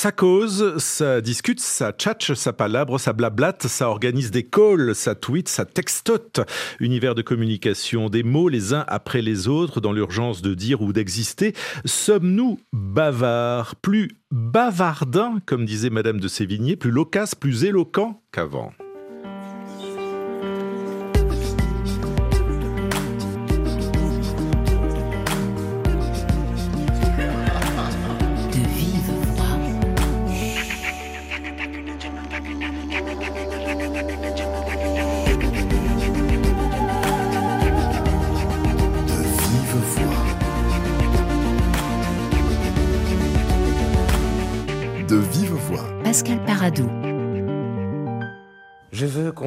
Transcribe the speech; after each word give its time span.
Ça 0.00 0.12
cause, 0.12 0.78
ça 0.78 1.20
discute, 1.20 1.58
ça 1.58 1.90
tchatche, 1.90 2.34
ça 2.34 2.52
palabre, 2.52 3.00
ça 3.00 3.12
blablate, 3.12 3.66
ça 3.66 3.88
organise 3.90 4.30
des 4.30 4.44
calls, 4.44 4.94
ça 4.94 5.16
tweet, 5.16 5.48
ça 5.48 5.64
textote. 5.64 6.38
Univers 6.78 7.16
de 7.16 7.22
communication, 7.22 8.08
des 8.08 8.22
mots 8.22 8.48
les 8.48 8.72
uns 8.72 8.84
après 8.86 9.22
les 9.22 9.48
autres 9.48 9.80
dans 9.80 9.90
l'urgence 9.90 10.40
de 10.40 10.54
dire 10.54 10.82
ou 10.82 10.92
d'exister. 10.92 11.52
Sommes-nous 11.84 12.60
bavards, 12.72 13.74
plus 13.74 14.12
bavardins, 14.30 15.40
comme 15.46 15.64
disait 15.64 15.90
Madame 15.90 16.20
de 16.20 16.28
Sévigné, 16.28 16.76
plus 16.76 16.92
loquaces, 16.92 17.34
plus 17.34 17.64
éloquents 17.64 18.22
qu'avant 18.30 18.70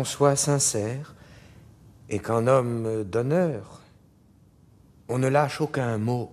qu'on 0.02 0.06
soit 0.06 0.36
sincère 0.36 1.14
et 2.10 2.18
qu'en 2.18 2.48
homme 2.48 3.04
d'honneur, 3.04 3.82
on 5.08 5.20
ne 5.20 5.28
lâche 5.28 5.62
aucun 5.62 6.00
mot 6.00 6.32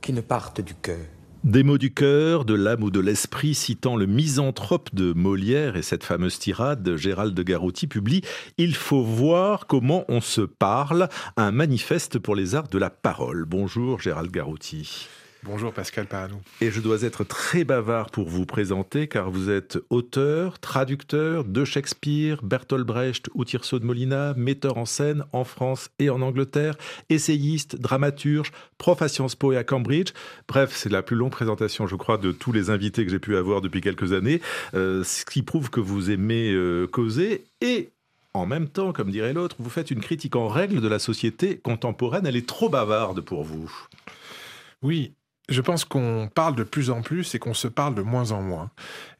qui 0.00 0.14
ne 0.14 0.22
parte 0.22 0.62
du 0.62 0.74
cœur. 0.74 1.04
Des 1.44 1.64
mots 1.64 1.76
du 1.76 1.92
cœur, 1.92 2.46
de 2.46 2.54
l'âme 2.54 2.82
ou 2.82 2.90
de 2.90 3.00
l'esprit, 3.00 3.54
citant 3.54 3.96
le 3.96 4.06
misanthrope 4.06 4.94
de 4.94 5.12
Molière 5.12 5.76
et 5.76 5.82
cette 5.82 6.02
fameuse 6.02 6.38
tirade, 6.38 6.96
Gérald 6.96 7.34
de 7.34 7.42
Garouti 7.42 7.88
publie 7.88 8.22
Il 8.56 8.74
faut 8.74 9.02
voir 9.02 9.66
comment 9.66 10.06
on 10.08 10.22
se 10.22 10.40
parle, 10.40 11.10
un 11.36 11.50
manifeste 11.50 12.18
pour 12.18 12.34
les 12.34 12.54
arts 12.54 12.68
de 12.68 12.78
la 12.78 12.88
parole. 12.88 13.44
Bonjour 13.44 14.00
Gérald 14.00 14.30
Garouti. 14.30 15.08
Bonjour 15.44 15.74
Pascal 15.74 16.06
Paradou. 16.06 16.36
Et 16.62 16.70
je 16.70 16.80
dois 16.80 17.02
être 17.02 17.22
très 17.22 17.64
bavard 17.64 18.10
pour 18.10 18.30
vous 18.30 18.46
présenter 18.46 19.08
car 19.08 19.30
vous 19.30 19.50
êtes 19.50 19.78
auteur, 19.90 20.58
traducteur 20.58 21.44
de 21.44 21.66
Shakespeare, 21.66 22.42
Bertolt 22.42 22.86
Brecht 22.86 23.28
ou 23.34 23.44
Tirso 23.44 23.78
de 23.78 23.84
Molina, 23.84 24.32
metteur 24.38 24.78
en 24.78 24.86
scène 24.86 25.26
en 25.32 25.44
France 25.44 25.90
et 25.98 26.08
en 26.08 26.22
Angleterre, 26.22 26.76
essayiste, 27.10 27.76
dramaturge, 27.76 28.52
prof 28.78 29.02
à 29.02 29.08
Sciences 29.08 29.34
Po 29.34 29.52
et 29.52 29.58
à 29.58 29.64
Cambridge. 29.64 30.14
Bref, 30.48 30.74
c'est 30.74 30.88
la 30.88 31.02
plus 31.02 31.14
longue 31.14 31.32
présentation, 31.32 31.86
je 31.86 31.96
crois, 31.96 32.16
de 32.16 32.32
tous 32.32 32.52
les 32.52 32.70
invités 32.70 33.04
que 33.04 33.10
j'ai 33.10 33.18
pu 33.18 33.36
avoir 33.36 33.60
depuis 33.60 33.82
quelques 33.82 34.14
années, 34.14 34.40
euh, 34.72 35.04
ce 35.04 35.26
qui 35.26 35.42
prouve 35.42 35.68
que 35.68 35.80
vous 35.80 36.10
aimez 36.10 36.52
euh, 36.52 36.86
causer 36.86 37.44
et 37.60 37.90
en 38.32 38.46
même 38.46 38.68
temps, 38.68 38.94
comme 38.94 39.10
dirait 39.10 39.34
l'autre, 39.34 39.56
vous 39.58 39.70
faites 39.70 39.90
une 39.90 40.00
critique 40.00 40.36
en 40.36 40.48
règle 40.48 40.80
de 40.80 40.88
la 40.88 40.98
société 40.98 41.58
contemporaine. 41.58 42.24
Elle 42.24 42.36
est 42.36 42.48
trop 42.48 42.70
bavarde 42.70 43.20
pour 43.20 43.44
vous. 43.44 43.70
Oui, 44.82 45.12
je 45.48 45.60
pense 45.60 45.84
qu'on 45.84 46.28
parle 46.34 46.54
de 46.54 46.62
plus 46.62 46.90
en 46.90 47.02
plus 47.02 47.34
et 47.34 47.38
qu'on 47.38 47.54
se 47.54 47.68
parle 47.68 47.94
de 47.94 48.02
moins 48.02 48.32
en 48.32 48.42
moins. 48.42 48.70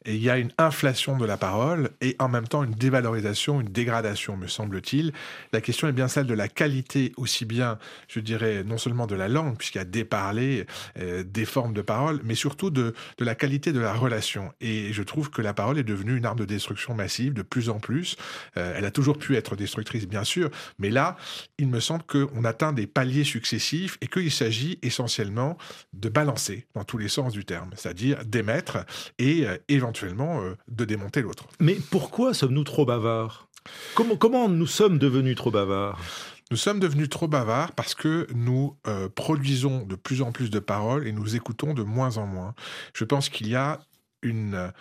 Et 0.05 0.15
il 0.15 0.21
y 0.21 0.29
a 0.29 0.37
une 0.37 0.51
inflation 0.57 1.17
de 1.17 1.25
la 1.25 1.37
parole 1.37 1.89
et 2.01 2.15
en 2.19 2.29
même 2.29 2.47
temps 2.47 2.63
une 2.63 2.75
dévalorisation, 2.75 3.61
une 3.61 3.69
dégradation, 3.69 4.37
me 4.37 4.47
semble-t-il. 4.47 5.13
La 5.51 5.61
question 5.61 5.87
est 5.87 5.93
bien 5.93 6.07
celle 6.07 6.27
de 6.27 6.33
la 6.33 6.47
qualité 6.47 7.11
aussi 7.17 7.45
bien, 7.45 7.79
je 8.07 8.19
dirais, 8.19 8.63
non 8.63 8.77
seulement 8.77 9.07
de 9.07 9.15
la 9.15 9.27
langue, 9.27 9.57
puisqu'il 9.57 9.79
y 9.79 9.81
a 9.81 9.85
des 9.85 10.05
euh, 10.99 11.23
des 11.23 11.45
formes 11.45 11.73
de 11.73 11.81
parole, 11.81 12.21
mais 12.23 12.35
surtout 12.35 12.69
de, 12.69 12.93
de, 13.17 13.25
la 13.25 13.35
qualité 13.35 13.73
de 13.73 13.79
la 13.79 13.93
relation. 13.93 14.53
Et 14.61 14.93
je 14.93 15.03
trouve 15.03 15.29
que 15.29 15.41
la 15.41 15.53
parole 15.53 15.79
est 15.79 15.83
devenue 15.83 16.15
une 16.17 16.25
arme 16.25 16.37
de 16.37 16.45
destruction 16.45 16.93
massive 16.93 17.33
de 17.33 17.41
plus 17.41 17.69
en 17.69 17.79
plus. 17.79 18.15
Euh, 18.57 18.75
elle 18.77 18.85
a 18.85 18.91
toujours 18.91 19.17
pu 19.17 19.35
être 19.35 19.55
destructrice, 19.55 20.07
bien 20.07 20.23
sûr, 20.23 20.51
mais 20.77 20.89
là, 20.89 21.17
il 21.57 21.67
me 21.67 21.79
semble 21.79 22.03
qu'on 22.03 22.45
atteint 22.45 22.73
des 22.73 22.87
paliers 22.87 23.23
successifs 23.23 23.97
et 24.01 24.07
qu'il 24.07 24.31
s'agit 24.31 24.77
essentiellement 24.81 25.57
de 25.93 26.09
balancer 26.09 26.67
dans 26.75 26.83
tous 26.83 26.97
les 26.97 27.09
sens 27.09 27.33
du 27.33 27.43
terme, 27.43 27.71
c'est-à-dire 27.75 28.23
d'émettre 28.25 28.85
et 29.17 29.47
euh, 29.47 29.57
éventuellement 29.67 29.94
euh, 30.03 30.55
de 30.67 30.85
démonter 30.85 31.21
l'autre. 31.21 31.45
Mais 31.59 31.77
pourquoi 31.91 32.33
sommes-nous 32.33 32.63
trop 32.63 32.85
bavards? 32.85 33.47
Comment, 33.95 34.15
comment 34.15 34.49
nous 34.49 34.67
sommes 34.67 34.99
devenus 34.99 35.35
trop 35.35 35.51
bavards? 35.51 35.99
Nous 36.51 36.57
sommes 36.57 36.79
devenus 36.79 37.09
trop 37.09 37.27
bavards 37.27 37.71
parce 37.71 37.95
que 37.95 38.27
nous 38.33 38.77
euh, 38.87 39.09
produisons 39.09 39.83
de 39.85 39.95
plus 39.95 40.21
en 40.21 40.31
plus 40.31 40.51
de 40.51 40.59
paroles 40.59 41.07
et 41.07 41.11
nous 41.11 41.35
écoutons 41.35 41.73
de 41.73 41.81
moins 41.81 42.17
en 42.17 42.27
moins. 42.27 42.53
Je 42.93 43.03
pense 43.03 43.29
qu'il 43.29 43.47
y 43.47 43.55
a 43.55 43.79
une 44.21 44.71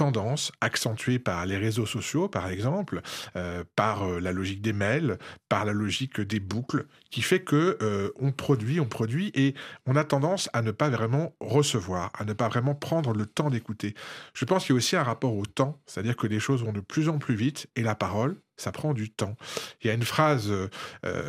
tendance 0.00 0.50
accentuée 0.62 1.18
par 1.18 1.44
les 1.44 1.58
réseaux 1.58 1.84
sociaux, 1.84 2.26
par 2.26 2.48
exemple, 2.48 3.02
euh, 3.36 3.64
par 3.76 4.04
euh, 4.04 4.18
la 4.18 4.32
logique 4.32 4.62
des 4.62 4.72
mails, 4.72 5.18
par 5.50 5.66
la 5.66 5.74
logique 5.74 6.22
des 6.22 6.40
boucles, 6.40 6.86
qui 7.10 7.20
fait 7.20 7.40
que 7.40 7.76
euh, 7.82 8.10
on 8.18 8.32
produit, 8.32 8.80
on 8.80 8.86
produit 8.86 9.30
et 9.34 9.54
on 9.84 9.96
a 9.96 10.04
tendance 10.04 10.48
à 10.54 10.62
ne 10.62 10.70
pas 10.70 10.88
vraiment 10.88 11.34
recevoir, 11.38 12.12
à 12.18 12.24
ne 12.24 12.32
pas 12.32 12.48
vraiment 12.48 12.74
prendre 12.74 13.12
le 13.12 13.26
temps 13.26 13.50
d'écouter. 13.50 13.94
Je 14.32 14.46
pense 14.46 14.64
qu'il 14.64 14.72
y 14.72 14.76
a 14.76 14.78
aussi 14.78 14.96
un 14.96 15.02
rapport 15.02 15.36
au 15.36 15.44
temps, 15.44 15.78
c'est-à-dire 15.84 16.16
que 16.16 16.26
les 16.26 16.40
choses 16.40 16.64
vont 16.64 16.72
de 16.72 16.80
plus 16.80 17.10
en 17.10 17.18
plus 17.18 17.34
vite 17.34 17.66
et 17.76 17.82
la 17.82 17.94
parole, 17.94 18.36
ça 18.56 18.72
prend 18.72 18.94
du 18.94 19.10
temps. 19.10 19.36
Il 19.82 19.88
y 19.88 19.90
a 19.90 19.94
une 19.94 20.02
phrase 20.02 20.50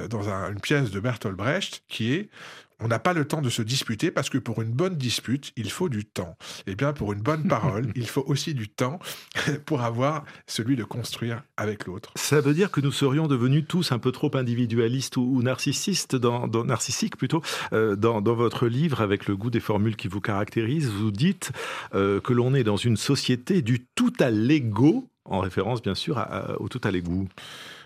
dans 0.09 0.29
une 0.29 0.59
pièce 0.59 0.91
de 0.91 0.99
Bertolt 0.99 1.35
Brecht 1.35 1.83
qui 1.87 2.13
est 2.13 2.29
on 2.81 2.87
n'a 2.87 2.99
pas 2.99 3.13
le 3.13 3.25
temps 3.25 3.41
de 3.41 3.49
se 3.49 3.61
disputer 3.61 4.11
parce 4.11 4.29
que 4.29 4.37
pour 4.37 4.61
une 4.61 4.71
bonne 4.71 4.95
dispute, 4.95 5.53
il 5.55 5.71
faut 5.71 5.89
du 5.89 6.05
temps. 6.05 6.35
Et 6.67 6.71
eh 6.71 6.75
bien, 6.75 6.93
pour 6.93 7.13
une 7.13 7.21
bonne 7.21 7.47
parole, 7.47 7.91
il 7.95 8.07
faut 8.07 8.23
aussi 8.27 8.53
du 8.53 8.69
temps 8.69 8.99
pour 9.65 9.81
avoir 9.81 10.25
celui 10.47 10.75
de 10.75 10.83
construire 10.83 11.43
avec 11.57 11.85
l'autre. 11.85 12.11
Ça 12.15 12.41
veut 12.41 12.53
dire 12.53 12.71
que 12.71 12.81
nous 12.81 12.91
serions 12.91 13.27
devenus 13.27 13.65
tous 13.67 13.91
un 13.91 13.99
peu 13.99 14.11
trop 14.11 14.35
individualistes 14.35 15.17
ou, 15.17 15.41
narcissistes, 15.41 16.15
dans, 16.15 16.47
narcissiques 16.47 17.17
plutôt. 17.17 17.41
Euh, 17.73 17.95
dans, 17.95 18.21
votre 18.21 18.67
livre, 18.67 19.01
avec 19.01 19.27
le 19.27 19.35
goût 19.35 19.49
des 19.49 19.59
formules 19.59 19.95
qui 19.95 20.07
vous 20.07 20.21
caractérisent, 20.21 20.89
vous 20.89 21.11
dites 21.11 21.51
euh, 21.93 22.19
que 22.21 22.33
l'on 22.33 22.53
est 22.53 22.63
dans 22.63 22.77
une 22.77 22.97
société 22.97 23.61
du 23.61 23.85
tout 23.95 24.13
à 24.19 24.31
l'ego, 24.31 25.07
en 25.25 25.39
référence 25.39 25.81
bien 25.81 25.95
sûr 25.95 26.25
au 26.59 26.69
tout 26.69 26.81
à 26.83 26.91
l'ego. 26.91 27.27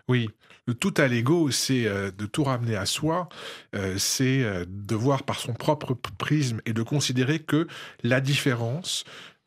Oui, 0.07 0.29
le 0.67 0.73
tout 0.73 0.93
à 0.97 1.07
l'ego, 1.07 1.51
c'est 1.51 1.85
euh, 1.85 2.11
de 2.11 2.25
tout 2.25 2.43
ramener 2.43 2.75
à 2.75 2.85
soi, 2.85 3.29
euh, 3.75 3.97
c'est 3.97 4.43
euh, 4.43 4.65
de 4.67 4.95
voir 4.95 5.23
par 5.23 5.39
son 5.39 5.53
propre 5.53 5.93
prisme 6.17 6.59
et 6.65 6.73
de 6.73 6.81
considérer 6.81 7.39
que 7.39 7.67
la 8.03 8.19
différence, 8.19 9.03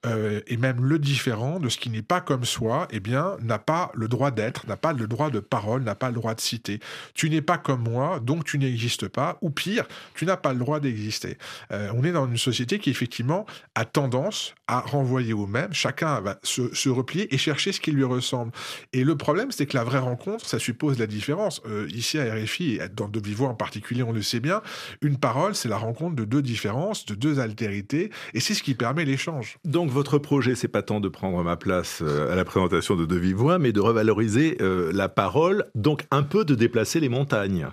euh, 0.06 0.41
et 0.47 0.56
même 0.56 0.84
le 0.84 0.98
différent 0.98 1.59
de 1.59 1.69
ce 1.69 1.76
qui 1.76 1.91
n'est 1.91 2.03
pas 2.03 2.20
comme 2.20 2.44
soi, 2.44 2.86
eh 2.92 3.00
bien, 3.00 3.36
n'a 3.42 3.59
pas 3.59 3.91
le 3.94 4.06
droit 4.06 4.31
d'être, 4.31 4.66
n'a 4.69 4.76
pas 4.76 4.92
le 4.92 5.09
droit 5.09 5.28
de 5.31 5.41
parole, 5.41 5.82
n'a 5.82 5.97
pas 5.97 6.09
le 6.09 6.14
droit 6.14 6.34
de 6.34 6.41
citer. 6.41 6.78
Tu 7.14 7.28
n'es 7.28 7.42
pas 7.42 7.59
comme 7.59 7.82
moi, 7.82 8.20
donc 8.20 8.44
tu 8.44 8.58
n'existes 8.58 9.08
pas, 9.08 9.38
ou 9.42 9.50
pire, 9.50 9.87
tu 10.14 10.25
n'as 10.25 10.37
pas 10.37 10.53
le 10.53 10.60
droit 10.60 10.78
d'exister. 10.78 11.37
Euh, 11.72 11.91
on 11.94 12.04
est 12.04 12.12
dans 12.12 12.28
une 12.28 12.38
société 12.38 12.78
qui, 12.78 12.91
effectivement, 12.91 13.44
a 13.75 13.84
tendance 13.84 14.54
à 14.69 14.81
renvoyer 14.81 15.32
au 15.32 15.47
même. 15.47 15.72
Chacun 15.72 16.20
va 16.20 16.38
se, 16.44 16.88
replier 16.88 17.34
et 17.34 17.38
chercher 17.38 17.72
ce 17.72 17.81
qui 17.81 17.91
lui 17.91 18.04
ressemble. 18.04 18.53
Et 18.92 19.03
le 19.03 19.16
problème, 19.16 19.50
c'est 19.50 19.66
que 19.66 19.76
la 19.76 19.84
vraie 19.84 19.98
rencontre, 19.98 20.47
ça 20.47 20.60
suppose 20.60 20.98
la 20.98 21.06
différence. 21.06 21.60
Euh, 21.66 21.88
ici, 21.92 22.19
à 22.19 22.34
RFI, 22.34 22.76
et 22.76 22.88
dans 22.88 23.08
De 23.08 23.19
Vivois 23.19 23.48
en 23.48 23.54
particulier, 23.54 24.04
on 24.04 24.12
le 24.12 24.22
sait 24.22 24.41
bien, 24.41 24.62
une 25.03 25.19
parole, 25.19 25.56
c'est 25.56 25.69
la 25.69 25.76
rencontre 25.76 26.14
de 26.14 26.25
deux 26.25 26.42
différences, 26.42 27.04
de 27.04 27.16
deux 27.16 27.41
altérités, 27.41 28.10
et 28.32 28.41
c'est 28.41 28.54
ce 28.54 28.62
qui 28.62 28.75
permet 28.75 29.04
l'échange. 29.04 29.58
Donc, 29.64 29.88
votre 29.91 30.19
projet, 30.19 30.54
c'est 30.54 30.69
pas 30.69 30.82
tant 30.82 31.00
de 31.00 31.09
prendre 31.09 31.43
ma 31.43 31.56
place 31.56 32.00
euh, 32.03 32.32
à 32.32 32.37
la 32.37 32.44
présentation 32.44 32.97
de 32.97 33.06
De 33.06 33.16
Vivois, 33.16 33.59
mais 33.59 33.72
de 33.72 33.81
revaloriser 33.81 34.56
euh, 34.60 34.91
la 34.93 35.09
parole, 35.09 35.65
donc 35.75 36.06
un 36.10 36.22
peu 36.22 36.44
de 36.44 36.54
déplacer 36.54 37.00
les 37.00 37.09
montagnes. 37.09 37.69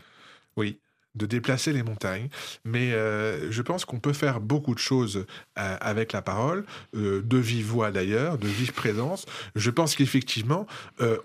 Oui, 0.58 0.80
de 1.16 1.26
déplacer 1.26 1.74
les 1.74 1.84
montagnes. 1.84 2.30
Mais 2.64 2.94
euh, 2.94 3.52
je 3.52 3.62
pense 3.62 3.86
qu'on 3.86 4.00
peut 4.00 4.14
faire 4.14 4.42
beaucoup 4.42 4.74
de 4.74 4.80
choses 4.80 5.26
avec 5.56 6.12
la 6.12 6.22
parole, 6.22 6.66
de 6.94 7.38
vive 7.38 7.68
voix 7.68 7.92
d'ailleurs, 7.92 8.38
de 8.38 8.48
vive 8.48 8.74
présence. 8.74 9.26
Je 9.56 9.72
pense 9.72 9.96
qu'effectivement, 9.96 10.68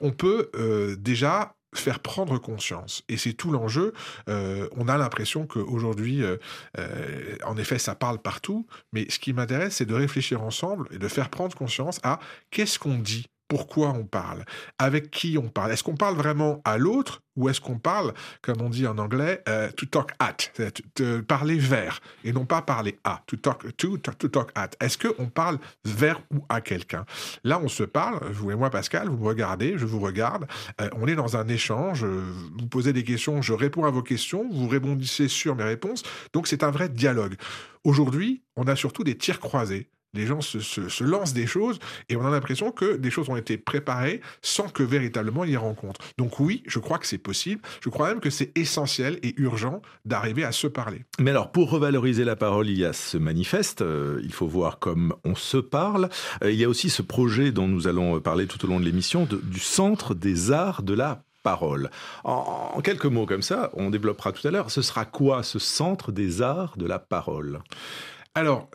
on 0.00 0.12
peut 0.12 0.50
déjà 0.98 1.54
faire 1.75 2.00
prendre 2.00 2.38
conscience. 2.38 3.02
Et 3.08 3.17
c'est 3.17 3.32
tout 3.32 3.50
l'enjeu. 3.50 3.93
Euh, 4.28 4.69
on 4.76 4.88
a 4.88 4.96
l'impression 4.99 5.46
qu'aujourd'hui, 5.46 6.22
euh, 6.22 6.37
euh, 6.78 7.37
en 7.44 7.56
effet, 7.56 7.78
ça 7.78 7.94
parle 7.94 8.19
partout, 8.19 8.67
mais 8.93 9.06
ce 9.08 9.19
qui 9.19 9.32
m'intéresse, 9.32 9.76
c'est 9.76 9.87
de 9.87 9.94
réfléchir 9.94 10.43
ensemble 10.43 10.88
et 10.90 10.99
de 10.99 11.08
faire 11.08 11.31
prendre 11.31 11.56
conscience 11.56 12.00
à 12.02 12.19
qu'est-ce 12.50 12.78
qu'on 12.78 12.99
dit 12.99 13.26
pourquoi 13.50 13.88
on 13.88 14.05
parle, 14.05 14.44
avec 14.79 15.11
qui 15.11 15.37
on 15.37 15.49
parle? 15.49 15.73
Est-ce 15.73 15.82
qu'on 15.82 15.97
parle 15.97 16.14
vraiment 16.14 16.62
à 16.64 16.79
l'autre 16.79 17.20
ou 17.37 17.49
est-ce 17.49 17.61
qu'on 17.61 17.79
parle, 17.79 18.14
comme 18.43 18.61
on 18.61 18.70
dit 18.70 18.87
en 18.87 18.97
anglais, 18.97 19.43
euh, 19.49 19.70
to 19.73 19.87
talk 19.87 20.12
at, 20.20 20.37
parler 21.26 21.58
vers 21.58 22.00
et 22.23 22.32
non 22.32 22.44
pas 22.44 22.62
parler 22.62 22.99
à, 23.02 23.23
to 23.26 23.37
talk 23.37 23.76
to, 23.76 23.99
to 23.99 24.29
talk 24.29 24.50
at. 24.55 24.70
Est-ce 24.81 24.99
qu'on 24.99 25.26
parle 25.26 25.58
vers 25.85 26.20
ou 26.32 26.44
à 26.49 26.61
quelqu'un? 26.61 27.05
Là, 27.43 27.58
on 27.61 27.67
se 27.67 27.82
parle, 27.82 28.20
vous 28.31 28.52
et 28.52 28.55
moi, 28.55 28.70
Pascal, 28.70 29.08
vous 29.08 29.17
me 29.17 29.26
regardez, 29.26 29.76
je 29.76 29.87
vous 29.87 30.00
regarde, 30.00 30.47
euh, 30.81 30.88
on 30.93 31.08
est 31.08 31.17
dans 31.17 31.37
un 31.37 31.49
échange, 31.49 32.05
euh, 32.05 32.23
vous 32.56 32.69
posez 32.69 32.93
des 32.93 33.02
questions, 33.02 33.43
je 33.43 33.52
réponds 33.52 33.85
à 33.85 33.91
vos 33.91 34.02
questions, 34.02 34.49
vous 34.52 34.69
répondissez 34.69 35.26
sur 35.26 35.56
mes 35.56 35.64
réponses, 35.64 36.05
donc 36.32 36.47
c'est 36.47 36.62
un 36.62 36.70
vrai 36.70 36.88
dialogue. 36.88 37.35
Aujourd'hui, 37.82 38.44
on 38.55 38.69
a 38.69 38.76
surtout 38.76 39.02
des 39.02 39.17
tirs 39.17 39.41
croisés 39.41 39.88
Les 40.12 40.26
gens 40.26 40.40
se, 40.40 41.04
lancent 41.04 41.34
des 41.34 41.46
choses 41.46 41.78
et 42.08 42.16
on 42.16 42.26
a 42.26 42.30
l'impression 42.30 42.72
que 42.72 42.96
des 42.96 43.10
choses 43.10 43.28
ont 43.28 43.36
été 43.36 43.56
préparées 43.58 44.20
sans 44.42 44.68
que 44.68 44.82
véritablement 44.82 45.44
il 45.44 45.50
y 45.50 45.54
ait 45.54 45.58
rencontre. 45.58 46.00
Donc 46.18 46.40
oui, 46.40 46.62
je 46.66 46.78
crois 46.78 46.98
que 46.98 47.06
c'est 47.06 47.18
possible. 47.18 47.62
Je 47.80 47.88
crois 47.90 48.08
même 48.08 48.20
que 48.20 48.30
c'est 48.30 48.56
essentiel 48.58 49.18
et 49.22 49.34
urgent 49.36 49.82
d'arriver 50.04 50.44
à 50.44 50.52
se 50.52 50.66
parler. 50.66 51.04
Mais 51.20 51.30
alors, 51.30 51.52
pour 51.52 51.70
revaloriser 51.70 52.24
la 52.24 52.36
parole, 52.36 52.68
il 52.68 52.78
y 52.78 52.84
a 52.84 52.92
ce 52.92 53.18
manifeste. 53.18 53.82
Euh, 53.82 54.20
il 54.24 54.32
faut 54.32 54.48
voir 54.48 54.78
comme 54.78 55.14
on 55.24 55.34
se 55.34 55.58
parle. 55.58 56.08
Euh, 56.42 56.50
il 56.50 56.58
y 56.58 56.64
a 56.64 56.68
aussi 56.68 56.90
ce 56.90 57.02
projet 57.02 57.52
dont 57.52 57.68
nous 57.68 57.86
allons 57.86 58.20
parler 58.20 58.46
tout 58.46 58.64
au 58.64 58.68
long 58.68 58.80
de 58.80 58.84
l'émission 58.84 59.28
du 59.30 59.60
Centre 59.60 60.14
des 60.14 60.50
arts 60.50 60.82
de 60.82 60.94
la 60.94 61.22
parole. 61.42 61.90
en, 62.24 62.80
quelques 62.82 63.06
mots 63.06 63.26
comme 63.26 63.42
ça, 63.42 63.70
on 63.74 63.90
développera 63.90 64.32
tout 64.32 64.46
à 64.46 64.50
l'heure. 64.50 64.70
Ce 64.70 64.82
sera 64.82 65.04
quoi 65.04 65.42
ce 65.42 65.58
Centre 65.58 66.12
des 66.12 66.42
arts 66.42 66.76
de 66.76 66.86
la 66.86 66.98
parole? 66.98 67.60
Alors, 68.34 68.68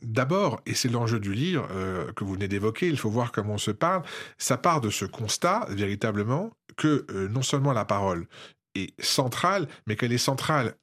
D'abord, 0.00 0.60
et 0.64 0.74
c'est 0.74 0.88
l'enjeu 0.88 1.18
du 1.18 1.32
livre 1.32 1.66
euh, 1.72 2.12
que 2.12 2.22
vous 2.22 2.34
venez 2.34 2.46
d'évoquer, 2.46 2.88
il 2.88 2.98
faut 2.98 3.10
voir 3.10 3.32
comment 3.32 3.54
on 3.54 3.58
se 3.58 3.72
parle, 3.72 4.02
ça 4.36 4.56
part 4.56 4.80
de 4.80 4.90
ce 4.90 5.04
constat, 5.04 5.66
véritablement, 5.70 6.50
que 6.76 7.04
euh, 7.10 7.28
non 7.28 7.42
seulement 7.42 7.72
la 7.72 7.84
parole 7.84 8.28
est 8.76 8.94
centrale, 9.02 9.66
mais 9.86 9.96
qu'elle 9.96 10.12
est 10.12 10.18
centrale 10.18 10.76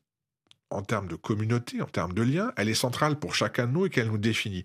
en 0.71 0.81
termes 0.81 1.07
de 1.07 1.15
communauté, 1.15 1.81
en 1.81 1.85
termes 1.85 2.13
de 2.13 2.23
lien, 2.23 2.51
elle 2.57 2.69
est 2.69 2.73
centrale 2.73 3.17
pour 3.19 3.35
chacun 3.35 3.67
de 3.67 3.71
nous 3.71 3.85
et 3.85 3.89
qu'elle 3.89 4.07
nous 4.07 4.17
définit. 4.17 4.63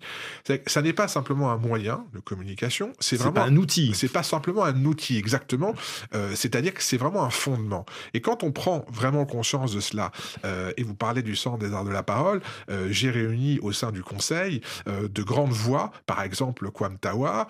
Ça 0.65 0.81
n'est 0.81 0.93
pas 0.93 1.07
simplement 1.07 1.51
un 1.51 1.57
moyen 1.57 2.05
de 2.13 2.19
communication, 2.19 2.93
c'est 2.99 3.17
vraiment 3.17 3.33
pas 3.33 3.43
un 3.45 3.55
outil. 3.55 3.93
C'est 3.93 4.11
pas 4.11 4.23
simplement 4.23 4.63
un 4.63 4.85
outil 4.85 5.17
exactement. 5.17 5.75
Euh, 6.15 6.31
c'est-à-dire 6.35 6.73
que 6.73 6.81
c'est 6.81 6.97
vraiment 6.97 7.23
un 7.23 7.29
fondement. 7.29 7.85
Et 8.13 8.21
quand 8.21 8.43
on 8.43 8.51
prend 8.51 8.85
vraiment 8.91 9.25
conscience 9.25 9.73
de 9.73 9.79
cela, 9.79 10.11
euh, 10.43 10.71
et 10.75 10.83
vous 10.83 10.95
parlez 10.95 11.21
du 11.21 11.35
Centre 11.35 11.59
des 11.59 11.73
arts 11.73 11.85
de 11.85 11.91
la 11.91 12.03
parole, 12.03 12.41
euh, 12.69 12.87
j'ai 12.89 13.11
réuni 13.11 13.59
au 13.59 13.71
sein 13.71 13.91
du 13.91 14.01
Conseil 14.01 14.61
de 14.87 15.23
grandes 15.23 15.51
voix, 15.51 15.91
par 16.05 16.23
exemple 16.23 16.69
Kwam 16.71 16.97
Tawa, 16.97 17.47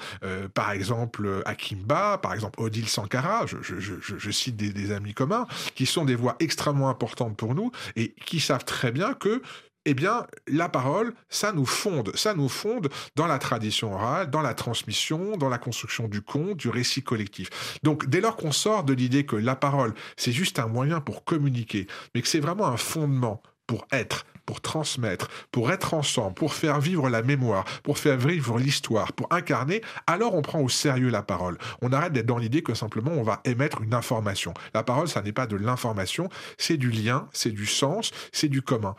par 0.54 0.72
exemple 0.72 1.42
Akimba, 1.46 2.18
par 2.18 2.34
exemple 2.34 2.62
Odile 2.62 2.88
Sankara, 2.88 3.46
je, 3.46 4.32
cite 4.32 4.56
des, 4.56 4.72
des 4.72 4.92
amis 4.92 5.14
communs, 5.14 5.48
qui 5.76 5.86
sont 5.86 6.06
des 6.06 6.16
voix 6.16 6.36
extrêmement 6.40 6.90
importantes 6.90 7.38
pour 7.38 7.56
nous 7.56 7.72
et 7.96 8.14
qui 8.26 8.41
savent 8.42 8.66
très 8.66 8.92
bien 8.92 9.14
que 9.14 9.42
eh 9.86 9.94
bien, 9.94 10.28
la 10.48 10.70
parole, 10.70 11.14
ça 11.30 11.52
nous 11.54 11.66
fonde, 11.66 12.16
ça 12.16 12.34
nous 12.34 12.50
fonde 12.50 12.90
dans 13.16 13.26
la 13.26 13.40
tradition 13.40 13.94
orale, 13.94 14.30
dans 14.30 14.42
la 14.42 14.54
transmission, 14.54 15.38
dans 15.38 15.50
la 15.50 15.58
construction 15.58 16.08
du 16.08 16.22
conte, 16.22 16.58
du 16.58 16.70
récit 16.70 17.02
collectif. 17.02 17.50
Donc, 17.82 18.08
dès 18.08 18.22
lors 18.22 18.36
qu'on 18.36 18.52
sort 18.52 18.84
de 18.84 18.94
l'idée 18.94 19.26
que 19.26 19.36
la 19.36 19.56
parole, 19.56 19.94
c'est 20.18 20.32
juste 20.32 20.60
un 20.60 20.68
moyen 20.68 21.02
pour 21.02 21.24
communiquer, 21.24 21.88
mais 22.14 22.22
que 22.22 22.28
c'est 22.28 22.40
vraiment 22.40 22.68
un 22.68 22.78
fondement 22.78 23.42
pour 23.66 23.88
être, 23.92 24.26
pour 24.52 24.60
transmettre, 24.60 25.30
pour 25.54 25.72
être 25.72 25.94
ensemble, 25.94 26.34
pour 26.34 26.54
faire 26.54 26.82
vivre 26.82 27.10
la 27.10 27.22
mémoire, 27.22 27.64
pour 27.84 27.98
faire 27.98 28.18
vivre 28.18 28.60
l'histoire, 28.60 29.14
pour 29.14 29.32
incarner, 29.32 29.80
alors 30.08 30.36
on 30.36 30.42
prend 30.42 30.60
au 30.60 30.68
sérieux 30.68 31.08
la 31.08 31.24
parole. 31.24 31.58
On 31.82 31.94
arrête 31.94 32.12
d'être 32.12 32.26
dans 32.26 32.38
l'idée 32.38 32.62
que 32.62 32.74
simplement 32.74 33.12
on 33.12 33.24
va 33.24 33.40
émettre 33.46 33.82
une 33.82 33.94
information. 33.94 34.54
La 34.74 34.84
parole, 34.84 35.08
ça 35.08 35.22
n'est 35.22 35.32
pas 35.32 35.48
de 35.48 35.56
l'information, 35.56 36.28
c'est 36.58 36.76
du 36.76 36.92
lien, 36.92 37.30
c'est 37.32 37.52
du 37.52 37.66
sens, 37.66 38.12
c'est 38.34 38.50
du 38.50 38.62
commun. 38.62 38.94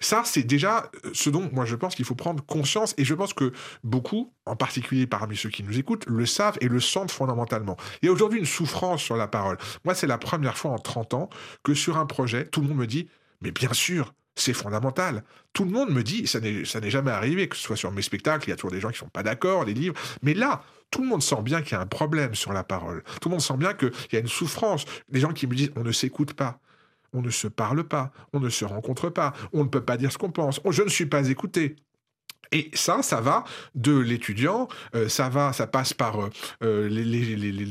Ça, 0.00 0.22
c'est 0.24 0.42
déjà 0.42 0.90
ce 1.12 1.30
dont 1.30 1.48
moi 1.52 1.66
je 1.66 1.76
pense 1.76 1.94
qu'il 1.94 2.04
faut 2.04 2.16
prendre 2.16 2.44
conscience 2.44 2.92
et 2.98 3.04
je 3.04 3.14
pense 3.14 3.32
que 3.32 3.52
beaucoup, 3.84 4.32
en 4.44 4.56
particulier 4.56 5.06
parmi 5.06 5.36
ceux 5.36 5.50
qui 5.50 5.62
nous 5.62 5.78
écoutent, 5.78 6.04
le 6.08 6.26
savent 6.26 6.58
et 6.60 6.66
le 6.66 6.80
sentent 6.80 7.12
fondamentalement. 7.12 7.76
Il 8.02 8.06
y 8.06 8.08
a 8.08 8.12
aujourd'hui 8.12 8.40
une 8.40 8.44
souffrance 8.44 9.04
sur 9.04 9.16
la 9.16 9.28
parole. 9.28 9.56
Moi, 9.84 9.94
c'est 9.94 10.08
la 10.08 10.18
première 10.18 10.58
fois 10.58 10.72
en 10.72 10.80
30 10.80 11.14
ans 11.14 11.30
que 11.62 11.74
sur 11.74 11.96
un 11.96 12.06
projet, 12.06 12.44
tout 12.44 12.60
le 12.60 12.66
monde 12.66 12.78
me 12.78 12.88
dit 12.88 13.08
mais 13.40 13.50
bien 13.50 13.72
sûr, 13.72 14.12
c'est 14.36 14.52
fondamental. 14.52 15.24
Tout 15.52 15.64
le 15.64 15.70
monde 15.70 15.90
me 15.90 16.02
dit, 16.02 16.26
ça 16.26 16.40
n'est 16.40 16.90
jamais 16.90 17.10
arrivé, 17.10 17.48
que 17.48 17.56
ce 17.56 17.62
soit 17.62 17.76
sur 17.76 17.90
mes 17.90 18.02
spectacles, 18.02 18.46
il 18.46 18.50
y 18.50 18.52
a 18.52 18.56
toujours 18.56 18.70
des 18.70 18.80
gens 18.80 18.88
qui 18.88 18.94
ne 18.94 18.98
sont 18.98 19.08
pas 19.08 19.22
d'accord, 19.22 19.64
les 19.64 19.74
livres, 19.74 19.94
mais 20.22 20.34
là, 20.34 20.62
tout 20.90 21.02
le 21.02 21.08
monde 21.08 21.22
sent 21.22 21.42
bien 21.42 21.62
qu'il 21.62 21.72
y 21.72 21.74
a 21.74 21.80
un 21.80 21.86
problème 21.86 22.34
sur 22.34 22.52
la 22.52 22.62
parole. 22.62 23.02
Tout 23.20 23.28
le 23.28 23.32
monde 23.32 23.40
sent 23.40 23.56
bien 23.56 23.74
qu'il 23.74 23.90
y 24.12 24.16
a 24.16 24.20
une 24.20 24.28
souffrance. 24.28 24.84
Les 25.10 25.20
gens 25.20 25.32
qui 25.32 25.46
me 25.46 25.54
disent, 25.54 25.72
on 25.74 25.82
ne 25.82 25.92
s'écoute 25.92 26.34
pas. 26.34 26.60
On 27.12 27.22
ne 27.22 27.30
se 27.30 27.48
parle 27.48 27.84
pas, 27.84 28.12
on 28.32 28.40
ne 28.40 28.50
se 28.50 28.64
rencontre 28.64 29.08
pas, 29.08 29.32
on 29.52 29.64
ne 29.64 29.68
peut 29.68 29.84
pas 29.84 29.96
dire 29.96 30.12
ce 30.12 30.18
qu'on 30.18 30.30
pense, 30.30 30.60
je 30.70 30.82
ne 30.82 30.88
suis 30.88 31.06
pas 31.06 31.28
écouté. 31.28 31.76
Et 32.52 32.70
ça, 32.74 33.02
ça 33.02 33.20
va 33.20 33.44
de 33.74 33.96
l'étudiant, 33.96 34.68
euh, 34.94 35.08
ça 35.08 35.28
va, 35.28 35.52
ça 35.52 35.66
passe 35.66 35.92
par 35.92 36.20
euh, 36.20 36.30
euh, 36.62 36.88
les, 36.88 37.68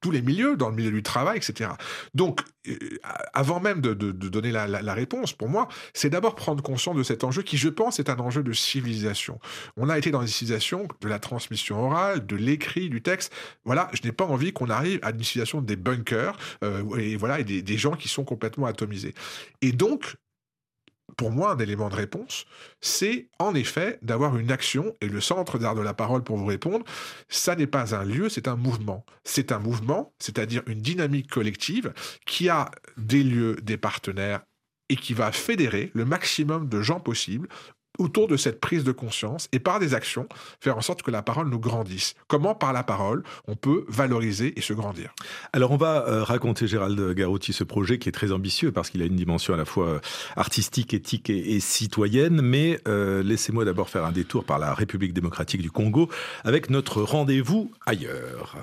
tous 0.00 0.10
les 0.10 0.22
milieux, 0.22 0.56
dans 0.56 0.68
le 0.68 0.76
milieu 0.76 0.90
du 0.90 1.02
travail, 1.02 1.38
etc. 1.38 1.70
Donc, 2.14 2.40
euh, 2.68 2.76
avant 3.32 3.60
même 3.60 3.80
de, 3.80 3.94
donner 3.94 4.52
la, 4.52 4.94
réponse, 4.94 5.32
pour 5.32 5.48
moi, 5.48 5.68
c'est 5.94 6.10
d'abord 6.10 6.34
prendre 6.34 6.62
conscience 6.62 6.96
de 6.96 7.02
cet 7.02 7.24
enjeu 7.24 7.42
qui, 7.42 7.56
je 7.56 7.68
pense, 7.68 7.98
est 7.98 8.10
un 8.10 8.18
enjeu 8.18 8.42
de 8.42 8.52
civilisation. 8.52 9.38
On 9.76 9.88
a 9.88 9.98
été 9.98 10.10
dans 10.10 10.20
une 10.20 10.26
civilisation 10.26 10.88
de 11.00 11.08
la 11.08 11.18
transmission 11.18 11.84
orale, 11.84 12.26
de 12.26 12.36
l'écrit, 12.36 12.88
du 12.90 13.02
texte. 13.02 13.32
Voilà, 13.64 13.88
je 13.92 14.02
n'ai 14.04 14.12
pas 14.12 14.24
envie 14.24 14.52
qu'on 14.52 14.70
arrive 14.70 14.98
à 15.02 15.10
une 15.10 15.22
civilisation 15.22 15.60
des 15.60 15.76
bunkers 15.76 16.36
euh, 16.62 16.96
et 16.96 17.16
voilà, 17.16 17.42
des 17.42 17.78
gens 17.78 17.94
qui 17.96 18.08
sont 18.08 18.24
complètement 18.24 18.66
atomisés. 18.66 19.14
Et 19.62 19.72
donc, 19.72 20.16
pour 21.16 21.30
moi, 21.30 21.52
un 21.52 21.58
élément 21.58 21.88
de 21.88 21.94
réponse, 21.94 22.46
c'est 22.80 23.28
en 23.38 23.54
effet 23.54 23.98
d'avoir 24.02 24.36
une 24.36 24.50
action, 24.50 24.94
et 25.00 25.08
le 25.08 25.20
centre 25.20 25.58
d'art 25.58 25.74
de 25.74 25.80
la 25.80 25.94
parole 25.94 26.24
pour 26.24 26.36
vous 26.36 26.46
répondre, 26.46 26.84
ça 27.28 27.56
n'est 27.56 27.66
pas 27.66 27.94
un 27.94 28.04
lieu, 28.04 28.28
c'est 28.28 28.48
un 28.48 28.56
mouvement. 28.56 29.04
C'est 29.24 29.52
un 29.52 29.58
mouvement, 29.58 30.12
c'est-à-dire 30.18 30.62
une 30.66 30.80
dynamique 30.80 31.30
collective 31.30 31.92
qui 32.26 32.48
a 32.48 32.70
des 32.96 33.22
lieux, 33.22 33.56
des 33.62 33.76
partenaires, 33.76 34.42
et 34.88 34.96
qui 34.96 35.14
va 35.14 35.32
fédérer 35.32 35.90
le 35.94 36.04
maximum 36.04 36.68
de 36.68 36.80
gens 36.80 37.00
possibles 37.00 37.48
autour 37.98 38.28
de 38.28 38.36
cette 38.36 38.60
prise 38.60 38.84
de 38.84 38.92
conscience 38.92 39.48
et 39.52 39.58
par 39.58 39.78
des 39.78 39.94
actions, 39.94 40.28
faire 40.60 40.76
en 40.76 40.80
sorte 40.80 41.02
que 41.02 41.10
la 41.10 41.22
parole 41.22 41.48
nous 41.48 41.58
grandisse. 41.58 42.14
Comment 42.28 42.54
par 42.54 42.72
la 42.72 42.82
parole 42.82 43.22
on 43.46 43.56
peut 43.56 43.84
valoriser 43.88 44.58
et 44.58 44.60
se 44.60 44.72
grandir? 44.72 45.14
Alors 45.52 45.70
on 45.70 45.76
va 45.76 46.06
euh, 46.08 46.24
raconter, 46.24 46.66
Gérald 46.66 47.14
Garotti, 47.14 47.52
ce 47.52 47.64
projet 47.64 47.98
qui 47.98 48.08
est 48.08 48.12
très 48.12 48.32
ambitieux 48.32 48.72
parce 48.72 48.90
qu'il 48.90 49.02
a 49.02 49.06
une 49.06 49.16
dimension 49.16 49.54
à 49.54 49.56
la 49.56 49.64
fois 49.64 49.88
euh, 49.88 49.98
artistique, 50.36 50.94
éthique 50.94 51.30
et, 51.30 51.60
citoyenne, 51.60 52.40
mais 52.42 52.80
euh, 52.86 53.22
laissez-moi 53.22 53.64
d'abord 53.64 53.88
faire 53.88 54.04
un 54.04 54.12
détour 54.12 54.44
par 54.44 54.58
la 54.58 54.74
République 54.74 55.12
démocratique 55.12 55.62
du 55.62 55.70
Congo 55.70 56.08
avec 56.44 56.70
notre 56.70 57.02
rendez-vous 57.02 57.70
ailleurs. 57.86 58.56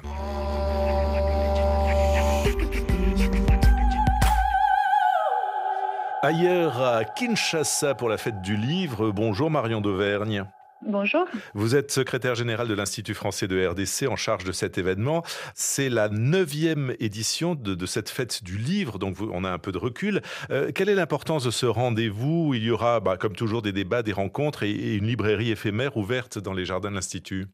Ailleurs 6.26 6.82
à 6.82 7.04
Kinshasa 7.04 7.96
pour 7.96 8.08
la 8.08 8.18
fête 8.18 8.42
du 8.42 8.56
livre. 8.56 9.12
Bonjour 9.12 9.52
Marion 9.52 9.82
d'Auvergne. 9.82 10.46
Bonjour. 10.82 11.26
Vous 11.54 11.76
êtes 11.76 11.92
secrétaire 11.92 12.34
général 12.34 12.70
de 12.70 12.74
l'Institut 12.74 13.14
français 13.14 13.50
de 13.50 13.68
RDC 13.68 14.08
en 14.10 14.16
charge 14.16 14.46
de 14.46 14.54
cet 14.54 14.78
événement. 14.78 15.22
C'est 15.54 15.90
la 15.90 16.08
neuvième 16.08 16.96
édition 17.02 17.56
de, 17.56 17.86
cette 17.86 18.10
fête 18.10 18.42
du 18.42 18.58
livre, 18.58 19.00
donc 19.00 19.18
on 19.20 19.44
a 19.44 19.52
un 19.52 19.58
peu 19.58 19.74
de 19.74 19.78
recul. 19.78 20.22
Euh, 20.50 20.72
quelle 20.74 20.88
est 20.88 20.96
l'importance 20.96 21.44
de 21.44 21.52
ce 21.52 21.66
rendez-vous? 21.66 22.54
Il 22.54 22.64
y 22.64 22.72
aura, 22.72 23.02
bah, 23.02 23.18
comme 23.18 23.36
toujours, 23.36 23.62
des 23.62 23.74
débats, 23.74 24.02
des 24.02 24.14
rencontres 24.14 24.64
et 24.64 24.96
une 24.96 25.08
librairie 25.08 25.52
éphémère 25.52 25.98
ouverte 25.98 26.40
dans 26.40 26.54
les 26.54 26.64
jardins 26.64 26.90
de 26.90 26.96
l'Institut. 26.96 27.48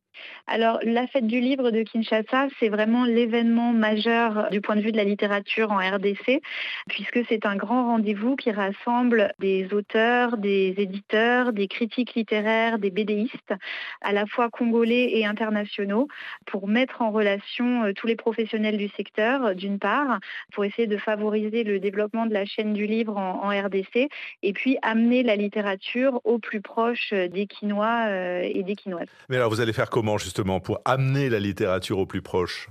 Alors, 0.48 0.80
la 0.84 1.06
fête 1.08 1.28
du 1.28 1.40
livre 1.40 1.72
de 1.72 1.84
Kinshasa, 1.84 2.48
c'est 2.60 2.70
vraiment 2.70 3.06
l'événement 3.06 3.72
majeur 3.72 4.50
du 4.52 4.62
point 4.62 4.76
de 4.76 4.82
vue 4.82 4.92
de 4.92 4.98
la 4.98 5.04
littérature 5.04 5.72
en 5.72 5.78
RDC, 5.78 6.42
puisque 6.88 7.20
c'est 7.30 7.46
un 7.46 7.56
grand 7.56 7.86
rendez-vous 7.86 8.36
qui 8.36 8.52
rassemble 8.52 9.34
des 9.40 9.74
auteurs, 9.74 10.38
des 10.38 10.74
éditeurs, 10.78 11.54
des 11.54 11.68
critiques 11.68 12.16
littéraires, 12.16 12.80
des 12.80 12.90
BDistes, 12.90 13.54
à 14.02 14.12
la 14.12 14.26
fois 14.26 14.50
congolais 14.50 15.18
et 15.18 15.26
internationaux, 15.26 16.08
pour 16.46 16.68
mettre 16.68 17.02
en 17.02 17.12
relation 17.12 17.84
euh, 17.84 17.94
tous 17.94 18.08
les 18.08 18.16
professionnels 18.16 18.78
du 18.78 18.88
secteur, 18.90 19.56
d'une 19.56 19.80
part, 19.80 20.20
pour 20.54 20.66
essayer 20.66 20.88
de 20.88 20.98
favoriser 20.98 21.64
le 21.64 21.80
développement 21.80 22.26
de 22.26 22.34
la 22.34 22.46
chaîne 22.46 22.74
du 22.74 22.86
livre 22.86 23.18
en, 23.18 23.50
RDC, 23.50 24.10
et 24.44 24.54
puis 24.54 24.78
amener 24.82 25.24
la 25.24 25.36
littérature 25.36 26.22
au 26.24 26.40
plus 26.40 26.62
proche 26.62 27.14
des 27.14 27.48
Quinois 27.48 28.06
euh, 28.08 28.42
et 28.44 28.64
des 28.64 28.76
Quinoises. 28.76 29.08
Mais 29.28 29.38
alors, 29.38 29.50
vous 29.50 29.62
allez 29.62 29.74
faire 29.74 29.90
comment 29.90 30.09
justement 30.18 30.60
pour 30.60 30.80
amener 30.86 31.30
la 31.30 31.40
littérature 31.40 32.00
au 32.00 32.06
plus 32.06 32.22
proche 32.22 32.70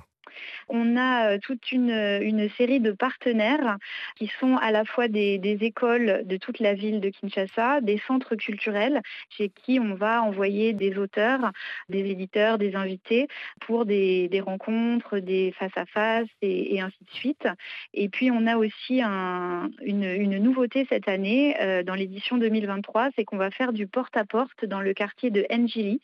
on 0.68 0.96
a 0.96 1.32
euh, 1.32 1.38
toute 1.38 1.62
euh, 1.72 2.20
une, 2.20 2.48
série 2.50 2.80
de 2.80 2.92
partenaires 2.92 3.78
qui 4.16 4.30
sont 4.40 4.56
à 4.56 4.70
la 4.70 4.84
fois 4.84 5.08
des, 5.08 5.40
écoles 5.60 6.22
de 6.24 6.36
toute 6.36 6.60
la 6.60 6.74
ville 6.74 7.00
de 7.00 7.08
Kinshasa, 7.08 7.80
des 7.80 7.98
centres 8.06 8.36
culturels 8.36 9.00
chez 9.30 9.48
qui 9.48 9.80
on 9.80 9.94
va 9.94 10.22
envoyer 10.22 10.72
des 10.72 10.98
auteurs, 10.98 11.52
des 11.88 12.10
éditeurs, 12.10 12.58
des 12.58 12.76
invités 12.76 13.28
pour 13.60 13.86
des, 13.86 14.42
rencontres, 14.44 15.18
des 15.18 15.52
face-à-face 15.58 16.28
et, 16.42 16.80
ainsi 16.80 16.98
de 17.04 17.10
suite. 17.10 17.48
Et 17.94 18.08
puis 18.08 18.30
on 18.30 18.46
a 18.46 18.56
aussi 18.56 19.02
une, 19.02 20.38
nouveauté 20.38 20.86
cette 20.88 21.08
année 21.08 21.56
euh, 21.60 21.82
dans 21.82 21.94
l'édition 21.94 22.38
2023, 22.38 23.10
c'est 23.16 23.24
qu'on 23.24 23.36
va 23.36 23.50
faire 23.50 23.72
du 23.72 23.86
porte-à-porte 23.86 24.64
dans 24.64 24.80
le 24.80 24.94
quartier 24.94 25.30
de 25.30 25.46
Njili, 25.50 26.00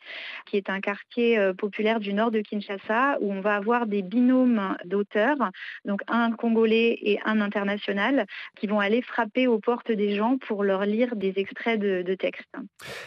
qui 0.47 0.57
est 0.57 0.71
un 0.71 0.81
quartier 0.81 1.39
populaire 1.57 2.01
du 2.01 2.13
nord 2.13 2.31
de 2.31 2.41
Kinshasa, 2.41 3.19
où 3.21 3.33
on 3.33 3.41
va 3.41 3.55
avoir 3.57 3.87
des 3.87 4.03
binômes 4.03 4.54
d'auteurs, 4.85 5.37
donc 5.85 6.01
un 6.09 6.33
congolais 6.33 6.99
et 7.03 7.19
un 7.25 7.41
international, 7.41 8.27
qui 8.57 8.67
vont 8.67 8.81
aller 8.81 9.03
frapper 9.03 9.47
aux 9.47 9.59
portes 9.59 9.93
des 9.93 10.15
gens 10.15 10.39
pour 10.39 10.65
leur 10.65 10.85
lire 10.85 11.17
des 11.17 11.35
extraits 11.37 11.81
de, 11.81 12.15
textes. 12.15 12.55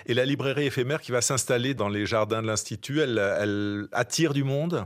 Et 0.06 0.14
la 0.14 0.26
librairie 0.26 0.66
éphémère 0.66 1.02
qui 1.02 1.12
va 1.12 1.22
s'installer 1.22 1.74
dans 1.74 1.90
les 1.90 2.06
jardins 2.06 2.42
de 2.42 2.48
l'Institut, 2.48 3.00
elle 3.00 3.88
attire 3.92 4.34
du 4.34 4.44
monde? 4.44 4.86